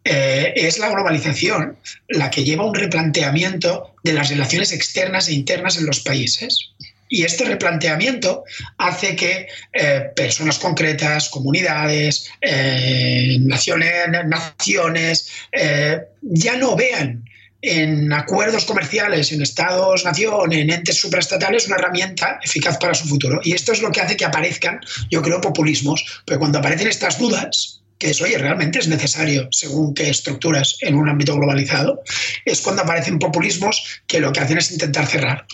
eh, 0.05 0.53
es 0.57 0.79
la 0.79 0.91
globalización 0.91 1.77
la 2.09 2.31
que 2.31 2.45
lleva 2.45 2.65
un 2.65 2.75
replanteamiento 2.75 3.95
de 4.03 4.15
las 4.15 4.31
relaciones 4.31 4.73
externas 4.73 5.29
e 5.29 5.35
internas 5.35 5.77
en 5.77 5.87
los 5.87 6.01
países. 6.01 6.73
Y 7.13 7.25
este 7.25 7.45
replanteamiento 7.45 8.45
hace 8.79 9.17
que 9.17 9.49
eh, 9.73 10.11
personas 10.15 10.61
concretas, 10.61 11.29
comunidades, 11.29 12.31
eh, 12.41 13.37
naciones, 13.41 13.91
naciones 14.27 15.29
eh, 15.51 15.99
ya 16.23 16.57
no 16.57 16.77
vean 16.77 17.25
en 17.63 18.13
acuerdos 18.13 18.65
comerciales, 18.65 19.33
en 19.33 19.43
estados, 19.43 20.05
nación, 20.05 20.53
en 20.53 20.71
entes 20.71 20.97
supraestatales, 20.99 21.67
una 21.67 21.77
herramienta 21.77 22.39
eficaz 22.45 22.79
para 22.79 22.95
su 22.95 23.09
futuro. 23.09 23.41
Y 23.43 23.55
esto 23.55 23.73
es 23.73 23.83
lo 23.83 23.91
que 23.91 24.01
hace 24.01 24.17
que 24.17 24.25
aparezcan, 24.25 24.79
yo 25.11 25.21
creo, 25.21 25.41
populismos. 25.41 26.23
Porque 26.25 26.39
cuando 26.39 26.61
aparecen 26.61 26.87
estas 26.87 27.19
dudas, 27.19 27.83
que 27.99 28.11
es, 28.11 28.23
oye, 28.23 28.39
realmente 28.39 28.79
es 28.79 28.87
necesario 28.87 29.49
según 29.51 29.95
qué 29.95 30.09
estructuras 30.09 30.79
en 30.81 30.95
un 30.95 31.09
ámbito 31.09 31.35
globalizado, 31.35 32.03
es 32.45 32.61
cuando 32.61 32.83
aparecen 32.83 33.19
populismos 33.19 34.01
que 34.07 34.21
lo 34.21 34.33
que 34.33 34.41
hacen 34.41 34.59
es 34.59 34.71
intentar 34.71 35.07
cerrar. 35.07 35.45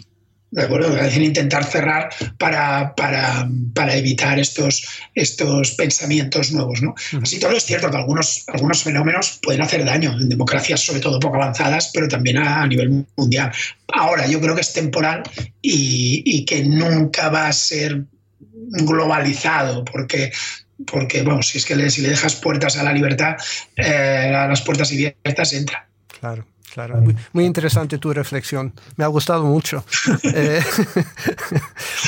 ¿De 0.57 0.63
acuerdo? 0.63 0.97
Intentar 1.21 1.65
cerrar 1.65 2.09
para, 2.39 2.95
para, 2.95 3.47
para, 3.75 3.95
evitar 3.95 4.39
estos, 4.39 4.89
estos 5.15 5.73
pensamientos 5.73 6.51
nuevos, 6.51 6.81
¿no? 6.81 6.95
Así 7.23 7.39
todo 7.39 7.53
es 7.53 7.65
cierto 7.65 7.91
que 7.91 7.99
algunos, 7.99 8.45
algunos 8.49 8.83
fenómenos 8.83 9.39
pueden 9.43 9.61
hacer 9.61 9.85
daño 9.85 10.17
en 10.19 10.31
democracias, 10.31 10.81
sobre 10.81 11.01
todo 11.01 11.21
poco 11.21 11.37
avanzadas, 11.37 11.91
pero 11.93 12.09
también 12.09 12.39
a, 12.39 12.67
nivel 12.67 13.05
mundial. 13.17 13.53
Ahora, 13.93 14.27
yo 14.27 14.41
creo 14.41 14.55
que 14.55 14.63
es 14.63 14.73
temporal 14.73 15.23
y, 15.61 16.23
y, 16.25 16.47
que 16.47 16.65
nunca 16.65 17.29
va 17.29 17.49
a 17.49 17.53
ser 17.53 18.05
globalizado, 18.53 19.85
porque 19.85 20.33
porque, 20.87 21.23
bueno, 21.23 21.43
si 21.43 21.59
es 21.59 21.65
que 21.65 21.75
le, 21.75 21.89
si 21.91 22.03
le 22.03 22.11
dejas 22.11 22.35
puertas 22.37 22.77
a 22.77 22.83
la 22.83 22.93
libertad, 22.93 23.37
eh, 23.77 24.33
a 24.35 24.47
las 24.47 24.61
puertas 24.61 24.91
abiertas 24.91 25.53
entra. 25.55 25.89
Claro. 26.21 26.47
Claro, 26.77 27.03
muy, 27.33 27.47
interesante 27.47 27.97
tu 27.97 28.13
reflexión. 28.13 28.71
Me 28.97 29.05
ha 29.05 29.07
gustado 29.07 29.45
mucho. 29.45 29.83
Eh, 30.35 30.63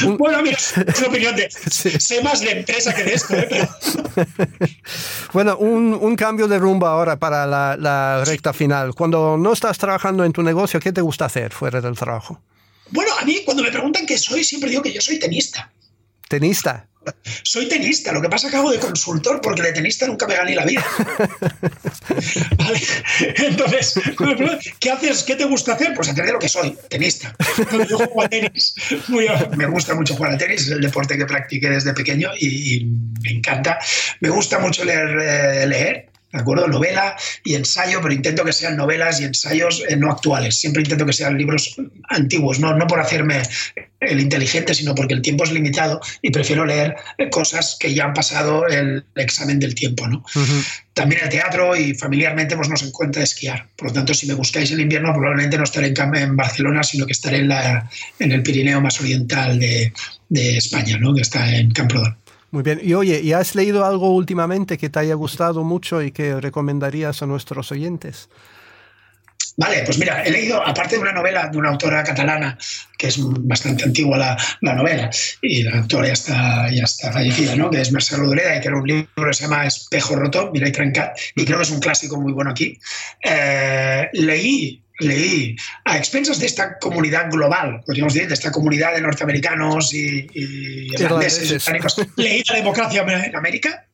bueno, 0.19 0.43
mira, 0.43 0.59
es 0.59 1.03
opinión 1.03 1.35
de. 1.37 1.49
Sé 1.71 2.23
más 2.23 2.41
de 2.41 2.51
empresa 2.51 2.93
que 2.95 3.05
de 3.05 3.15
esto. 3.15 3.35
¿eh? 3.35 3.69
bueno, 5.33 5.57
un, 5.57 5.95
un, 5.95 6.17
cambio 6.17 6.49
de 6.49 6.59
rumbo 6.59 6.87
ahora 6.87 7.17
para 7.17 7.47
la, 7.47 7.77
la 7.79 8.23
recta 8.27 8.53
final. 8.53 8.95
Cuando 8.95 9.39
no 9.39 9.53
estás 9.55 9.79
trabajando 9.79 10.25
en 10.25 10.33
tu 10.33 10.43
negocio, 10.43 10.81
¿qué 10.81 10.93
te 10.93 11.01
gusta 11.01 11.25
hacer 11.25 11.53
fuera 11.53 11.81
del 11.81 11.97
trabajo? 11.97 12.43
Bueno, 12.91 13.13
a 13.19 13.25
mí 13.25 13.39
cuando 13.45 13.63
me 13.63 13.71
preguntan 13.71 14.05
qué 14.05 14.19
soy, 14.19 14.45
siempre 14.45 14.69
digo 14.69 14.83
que 14.83 14.93
yo 14.93 15.01
soy 15.01 15.19
tenista. 15.19 15.73
¿Tenista? 16.29 16.89
Soy 17.43 17.69
tenista, 17.69 18.13
lo 18.13 18.23
que 18.23 18.29
pasa 18.29 18.47
es 18.47 18.53
que 18.53 18.59
hago 18.59 18.71
de 18.71 18.79
consultor 18.79 19.41
porque 19.41 19.63
de 19.63 19.73
tenista 19.73 20.07
nunca 20.07 20.27
me 20.27 20.37
gané 20.37 20.55
la 20.55 20.65
vida. 20.65 20.85
Entonces, 23.37 24.01
¿qué 24.81 24.91
haces? 24.91 25.23
¿Qué 25.23 25.37
te 25.37 25.45
gusta 25.45 25.75
hacer? 25.75 25.95
Pues 25.95 26.09
hacer 26.09 26.27
de 26.27 26.33
lo 26.33 26.39
que 26.39 26.49
soy, 26.49 26.77
tenista. 26.89 27.35
Yo 27.89 27.97
juego 27.97 28.23
a 28.23 28.29
tenis. 28.29 28.75
me 29.57 29.67
gusta 29.67 29.95
mucho 29.95 30.15
jugar 30.15 30.33
a 30.33 30.39
tenis, 30.39 30.63
es 30.63 30.69
el 30.69 30.81
deporte 30.81 31.17
que 31.17 31.27
practiqué 31.27 31.71
desde 31.71 31.95
pequeño 31.95 32.31
y, 32.39 32.87
me 33.23 33.31
encanta. 33.31 33.79
Me 34.21 34.31
gusta 34.31 34.59
mucho 34.59 34.85
leer, 34.85 35.09
eh, 35.21 35.67
leer 35.67 36.09
¿de 36.33 36.39
acuerdo? 36.39 36.69
Novela 36.69 37.17
y 37.45 37.55
ensayo, 37.55 38.01
pero 38.03 38.13
intento 38.13 38.45
que 38.45 38.53
sean 38.53 38.77
novelas 38.77 39.21
y 39.21 39.25
ensayos 39.25 39.83
eh, 39.89 39.97
no 39.97 40.11
actuales. 40.11 40.59
Siempre 40.59 40.83
intento 40.83 41.07
que 41.07 41.13
sean 41.13 41.39
libros 41.39 41.77
antiguos, 42.09 42.61
no, 42.61 42.75
no 42.75 42.87
por 42.87 43.01
hacerme 43.01 43.43
el 44.01 44.21
inteligente, 44.21 44.75
sino 44.75 44.95
porque 44.95 45.15
el 45.15 45.23
tiempo 45.23 45.45
es 45.45 45.53
limitado 45.53 46.01
y 46.23 46.31
prefiero 46.31 46.65
leer 46.65 46.97
eh, 47.19 47.29
cosas 47.31 47.77
que 47.79 47.93
ya 47.95 48.05
han 48.05 48.15
pasado 48.15 48.67
el 48.67 49.05
examen 49.17 49.59
del 49.59 49.75
tiempo, 49.75 50.07
¿no? 50.07 50.25
También 50.95 51.23
el 51.25 51.29
teatro 51.29 51.77
y 51.77 51.95
familiarmente 51.95 52.57
pues, 52.57 52.69
nos 52.69 52.83
encuentra 52.83 53.23
esquiar. 53.23 53.67
Por 53.77 53.89
lo 53.89 53.95
tanto, 53.95 54.15
si 54.15 54.27
me 54.27 54.35
buscáis 54.35 54.71
en 54.71 54.81
invierno, 54.81 55.13
probablemente 55.13 55.59
no 55.59 55.65
estaré 55.65 55.89
en, 55.89 56.17
en 56.17 56.37
Barcelona, 56.37 56.83
sino 56.83 57.07
que 57.07 57.13
estaré 57.13 57.39
en, 57.39 57.49
la, 57.49 57.91
en 58.19 58.33
el 58.33 58.43
Pirineo 58.43 58.81
más 58.81 59.01
oriental 59.01 59.59
de, 59.59 59.93
de 60.29 60.57
España, 60.57 60.99
¿no? 60.99 61.15
que 61.15 61.23
está 61.23 61.57
en 61.57 61.71
Camprodón. 61.71 62.17
Muy 62.51 62.63
bien. 62.63 62.81
Y 62.83 62.95
oye, 62.95 63.21
¿y 63.21 63.33
has 63.33 63.55
leído 63.55 63.85
algo 63.85 64.15
últimamente 64.15 64.79
que 64.79 64.89
te 64.89 64.99
haya 65.01 65.15
gustado 65.15 65.65
mucho 65.65 66.03
y 66.03 66.13
que 66.13 66.41
recomendarías 66.41 67.23
a 67.23 67.27
nuestros 67.27 67.71
oyentes? 67.73 68.31
Vale, 69.59 69.83
pues 69.85 69.99
mira, 69.99 70.23
he 70.23 70.31
leído, 70.31 70.65
aparte 70.65 70.95
de 70.95 71.03
una 71.03 71.13
novela 71.13 71.49
de 71.49 71.59
una 71.59 71.71
autora 71.71 72.05
catalana, 72.05 72.57
que 72.97 73.09
es 73.09 73.17
bastante 73.19 73.83
antigua 73.83 74.17
la, 74.17 74.39
la 74.61 74.75
novela, 74.75 75.11
y 75.43 75.65
la 75.65 75.79
autora 75.79 76.07
ya 76.07 76.13
está, 76.13 76.71
ya 76.71 76.85
está 76.85 77.13
fallecida, 77.13 77.57
¿no? 77.57 77.69
que 77.69 77.81
es 77.81 77.91
Merced 77.91 78.19
Rodoreda, 78.19 78.57
y 78.57 78.61
que 78.61 78.69
era 78.69 78.77
un 78.77 78.87
libro 78.87 79.09
que 79.17 79.35
se 79.35 79.43
llama 79.43 79.67
Espejo 79.67 80.15
Roto, 80.15 80.53
mira 80.53 80.69
y 80.69 80.73
trencat, 80.73 81.19
y 81.35 81.45
creo 81.45 81.59
que 81.59 81.65
es 81.65 81.71
un 81.71 81.81
clásico 81.81 82.21
muy 82.21 82.33
bueno 82.33 82.53
aquí. 82.53 82.79
Eh, 83.25 84.09
leí 84.13 84.85
leí 85.01 85.57
a 85.85 85.97
expensas 85.97 86.39
de 86.39 86.47
esta 86.47 86.79
comunidad 86.79 87.29
global, 87.31 87.81
podríamos 87.85 88.15
decir, 88.15 88.29
de 88.29 88.35
esta 88.35 88.53
comunidad 88.53 88.95
de 88.95 89.01
norteamericanos 89.01 89.93
y, 89.93 90.27
y 90.35 90.93
irlandeses, 90.93 91.69
leí 92.17 92.43
La 92.49 92.57
democracia 92.57 93.03
en 93.03 93.37
América. 93.37 93.89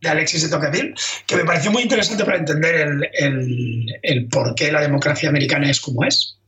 De 0.00 0.08
Alexis 0.08 0.42
de 0.42 0.48
Tocqueville, 0.48 0.94
que 1.26 1.36
me 1.36 1.44
pareció 1.44 1.70
muy 1.70 1.82
interesante 1.82 2.24
para 2.24 2.38
entender 2.38 3.10
el, 3.12 4.28
por 4.28 4.54
qué 4.54 4.72
la 4.72 4.80
democracia 4.80 5.28
americana 5.28 5.70
es 5.70 5.80
como 5.80 6.04
es. 6.04 6.38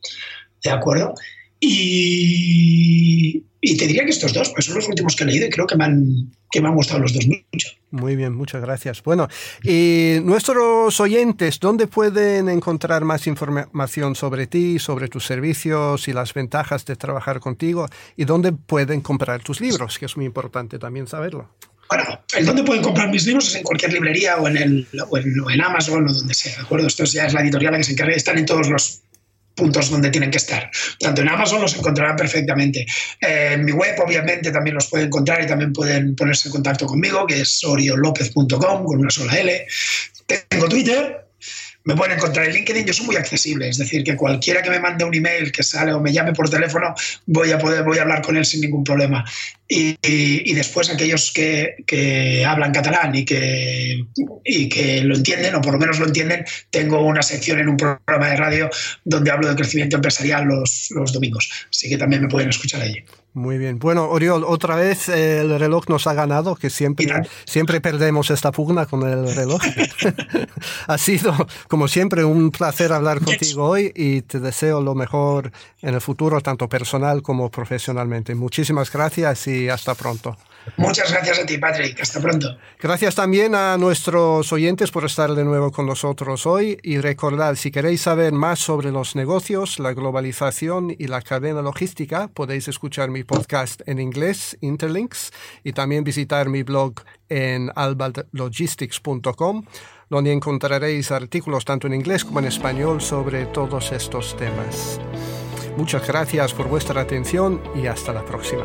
¿De 0.63 0.71
acuerdo? 0.71 1.15
Y, 1.61 3.45
y 3.61 3.77
te 3.77 3.87
diría 3.87 4.05
que 4.05 4.11
estos 4.11 4.33
dos 4.33 4.51
pues 4.51 4.67
son 4.67 4.77
los 4.77 4.89
últimos 4.89 5.17
que 5.17 5.25
he 5.25 5.27
leído 5.27 5.47
y 5.47 5.51
creo 5.51 5.67
que 5.67 5.77
me 5.77 5.85
han, 5.85 6.31
que 6.51 6.61
me 6.61 6.69
han 6.69 6.75
gustado 6.75 7.01
los 7.01 7.13
dos 7.13 7.27
mucho. 7.27 7.69
Muy 7.91 8.17
bien, 8.17 8.35
muchas 8.35 8.63
gracias. 8.63 9.03
Bueno, 9.03 9.29
y 9.63 10.19
nuestros 10.23 11.01
oyentes, 11.01 11.59
¿dónde 11.59 11.87
pueden 11.87 12.49
encontrar 12.49 13.05
más 13.05 13.27
información 13.27 14.15
sobre 14.15 14.47
ti, 14.47 14.79
sobre 14.79 15.09
tus 15.09 15.25
servicios 15.25 16.07
y 16.07 16.13
las 16.13 16.35
ventajas 16.35 16.85
de 16.85 16.97
trabajar 16.97 17.41
contigo? 17.41 17.89
¿Y 18.17 18.25
dónde 18.25 18.53
pueden 18.53 19.01
comprar 19.01 19.43
tus 19.43 19.61
libros? 19.61 19.99
Que 19.99 20.07
es 20.07 20.17
muy 20.17 20.27
importante 20.27 20.79
también 20.79 21.07
saberlo. 21.07 21.49
Bueno, 21.89 22.23
el 22.37 22.45
dónde 22.45 22.63
pueden 22.63 22.83
comprar 22.83 23.09
mis 23.09 23.27
libros 23.27 23.49
es 23.49 23.57
en 23.57 23.63
cualquier 23.63 23.93
librería 23.93 24.37
o 24.37 24.49
en, 24.49 24.57
el, 24.57 24.87
o 25.09 25.51
en, 25.51 25.63
Amazon 25.63 26.07
o 26.07 26.13
donde 26.13 26.35
sea, 26.35 26.55
¿de 26.57 26.63
acuerdo? 26.63 26.87
Esto 26.87 27.05
ya 27.05 27.27
es 27.27 27.33
la 27.33 27.41
editorial 27.41 27.73
la 27.73 27.79
que 27.79 27.85
se 27.85 27.93
encarga, 27.93 28.15
están 28.15 28.39
en 28.39 28.47
todos 28.47 28.69
los 28.69 29.01
puntos 29.55 29.91
donde 29.91 30.11
tienen 30.11 30.31
que 30.31 30.37
estar. 30.37 30.71
Tanto 31.01 31.23
en 31.23 31.29
Amazon 31.29 31.61
los 31.61 31.75
encontrarán 31.77 32.17
perfectamente. 32.17 32.87
Eh, 33.21 33.51
en 33.55 33.65
mi 33.65 33.73
web, 33.73 33.97
obviamente, 33.99 34.53
también 34.53 34.75
los 34.75 34.87
pueden 34.87 35.07
encontrar 35.07 35.43
y 35.43 35.47
también 35.47 35.73
pueden 35.73 36.15
ponerse 36.15 36.49
en 36.49 36.53
contacto 36.53 36.87
conmigo, 36.87 37.27
que 37.27 37.41
es 37.41 37.65
oriolopez.com 37.65 38.85
con 38.85 39.01
una 39.01 39.11
sola 39.11 39.37
L. 39.37 39.67
Tengo 40.49 40.69
Twitter, 40.69 41.29
me 41.85 41.97
pueden 41.97 42.19
encontrar 42.19 42.47
en 42.47 42.53
LinkedIn, 42.53 42.85
yo 42.85 42.93
soy 42.93 43.07
muy 43.07 43.17
accesible, 43.17 43.67
es 43.67 43.79
decir, 43.79 44.05
que 44.05 44.15
cualquiera 44.15 44.61
que 44.61 44.69
me 44.69 44.79
mande 44.79 45.07
un 45.07 45.15
email 45.15 45.51
que 45.51 45.63
sale 45.63 45.93
o 45.95 46.01
me 46.01 46.13
llame 46.13 46.35
por 46.35 46.51
teléfono, 46.51 46.95
voy 47.25 47.51
a 47.51 47.59
poder 47.59 47.83
voy 47.83 47.97
a 47.97 48.03
hablar 48.03 48.21
con 48.21 48.37
él 48.37 48.45
sin 48.45 48.61
ningún 48.61 48.85
problema. 48.85 49.25
Y, 49.71 49.99
y, 50.03 50.55
después 50.55 50.89
aquellos 50.89 51.31
que, 51.31 51.77
que, 51.87 52.43
hablan 52.43 52.73
catalán 52.73 53.15
y 53.15 53.27
que, 53.27 54.03
y 54.43 54.67
que 54.67 55.03
lo 55.03 55.15
entienden, 55.15 55.55
o 55.57 55.61
por 55.61 55.75
lo 55.75 55.79
menos 55.79 55.99
lo 55.99 56.07
entienden, 56.07 56.47
tengo 56.71 57.03
una 57.03 57.21
sección 57.21 57.59
en 57.59 57.69
un 57.69 57.77
programa 57.77 58.31
de 58.31 58.37
radio 58.37 58.71
donde 59.05 59.31
hablo 59.31 59.47
de 59.47 59.57
crecimiento 59.57 59.97
empresarial 59.97 60.47
los, 60.47 60.89
los 60.93 61.13
domingos, 61.13 61.51
así 61.71 61.87
que 61.91 61.99
también 61.99 62.23
me 62.23 62.29
pueden 62.29 62.49
escuchar 62.49 62.81
allí. 62.81 63.05
Muy 63.35 63.57
bien. 63.59 63.79
Bueno, 63.79 64.09
Oriol, 64.09 64.43
otra 64.45 64.75
vez 64.75 65.09
eh, 65.09 65.41
el 65.41 65.59
reloj 65.61 65.89
nos 65.89 66.07
ha 66.07 66.15
ganado, 66.15 66.57
que 66.57 66.71
siempre, 66.71 67.07
siempre 67.45 67.81
perdemos 67.81 68.31
esta 68.31 68.51
pugna 68.51 68.87
con 68.87 69.09
el 69.09 69.33
reloj. 69.35 69.61
ha 70.89 70.99
sido, 70.99 71.47
como 71.69 71.89
siempre, 71.89 72.25
un 72.25 72.51
placer 72.51 72.93
hablar 72.93 73.21
contigo 73.21 73.65
hoy 73.65 73.93
y 73.95 74.23
te 74.23 74.41
deseo 74.41 74.81
lo 74.81 74.95
mejor 74.95 75.53
en 75.83 75.95
el 75.95 76.01
futuro, 76.01 76.41
tanto 76.41 76.69
personal 76.69 77.23
como 77.23 77.51
profesionalmente. 77.51 78.35
Muchísimas 78.35 78.91
gracias 78.91 79.47
y 79.47 79.58
hasta 79.67 79.97
pronto. 79.97 80.37
Muchas 80.77 81.11
gracias 81.11 81.39
a 81.39 81.47
ti, 81.47 81.59
Patrick. 81.59 82.01
Hasta 82.01 82.21
pronto. 82.21 82.57
Gracias 82.79 83.15
también 83.15 83.55
a 83.55 83.77
nuestros 83.79 84.53
oyentes 84.53 84.91
por 84.91 85.05
estar 85.05 85.35
de 85.35 85.45
nuevo 85.45 85.73
con 85.73 85.87
nosotros 85.87 86.47
hoy 86.47 86.79
y 86.83 86.99
recordad, 86.99 87.55
si 87.55 87.71
queréis 87.71 88.03
saber 88.03 88.33
más 88.33 88.59
sobre 88.59 88.91
los 88.91 89.17
negocios, 89.17 89.79
la 89.79 89.93
globalización 89.93 90.95
y 90.97 91.07
la 91.07 91.23
cadena 91.23 91.63
logística, 91.63 92.29
podéis 92.29 92.69
escuchar 92.69 93.11
mi 93.11 93.25
podcast 93.25 93.81
en 93.87 93.99
inglés, 93.99 94.57
Interlinks, 94.61 95.33
y 95.65 95.73
también 95.73 96.05
visitar 96.05 96.49
mi 96.49 96.63
blog 96.63 96.95
en 97.29 97.71
albalogistics.com, 97.75 99.65
donde 100.11 100.33
encontraréis 100.33 101.11
artículos 101.11 101.65
tanto 101.65 101.87
en 101.87 101.95
inglés 101.95 102.25
como 102.25 102.39
en 102.41 102.47
español 102.47 103.01
sobre 103.01 103.47
todos 103.47 103.93
estos 103.93 104.37
temas. 104.37 105.01
Muchas 105.79 106.09
gracias 106.09 106.55
por 106.55 106.67
vuestra 106.67 107.01
atención 107.01 107.63
y 107.77 107.87
hasta 107.87 108.13
la 108.13 108.25
próxima. 108.25 108.65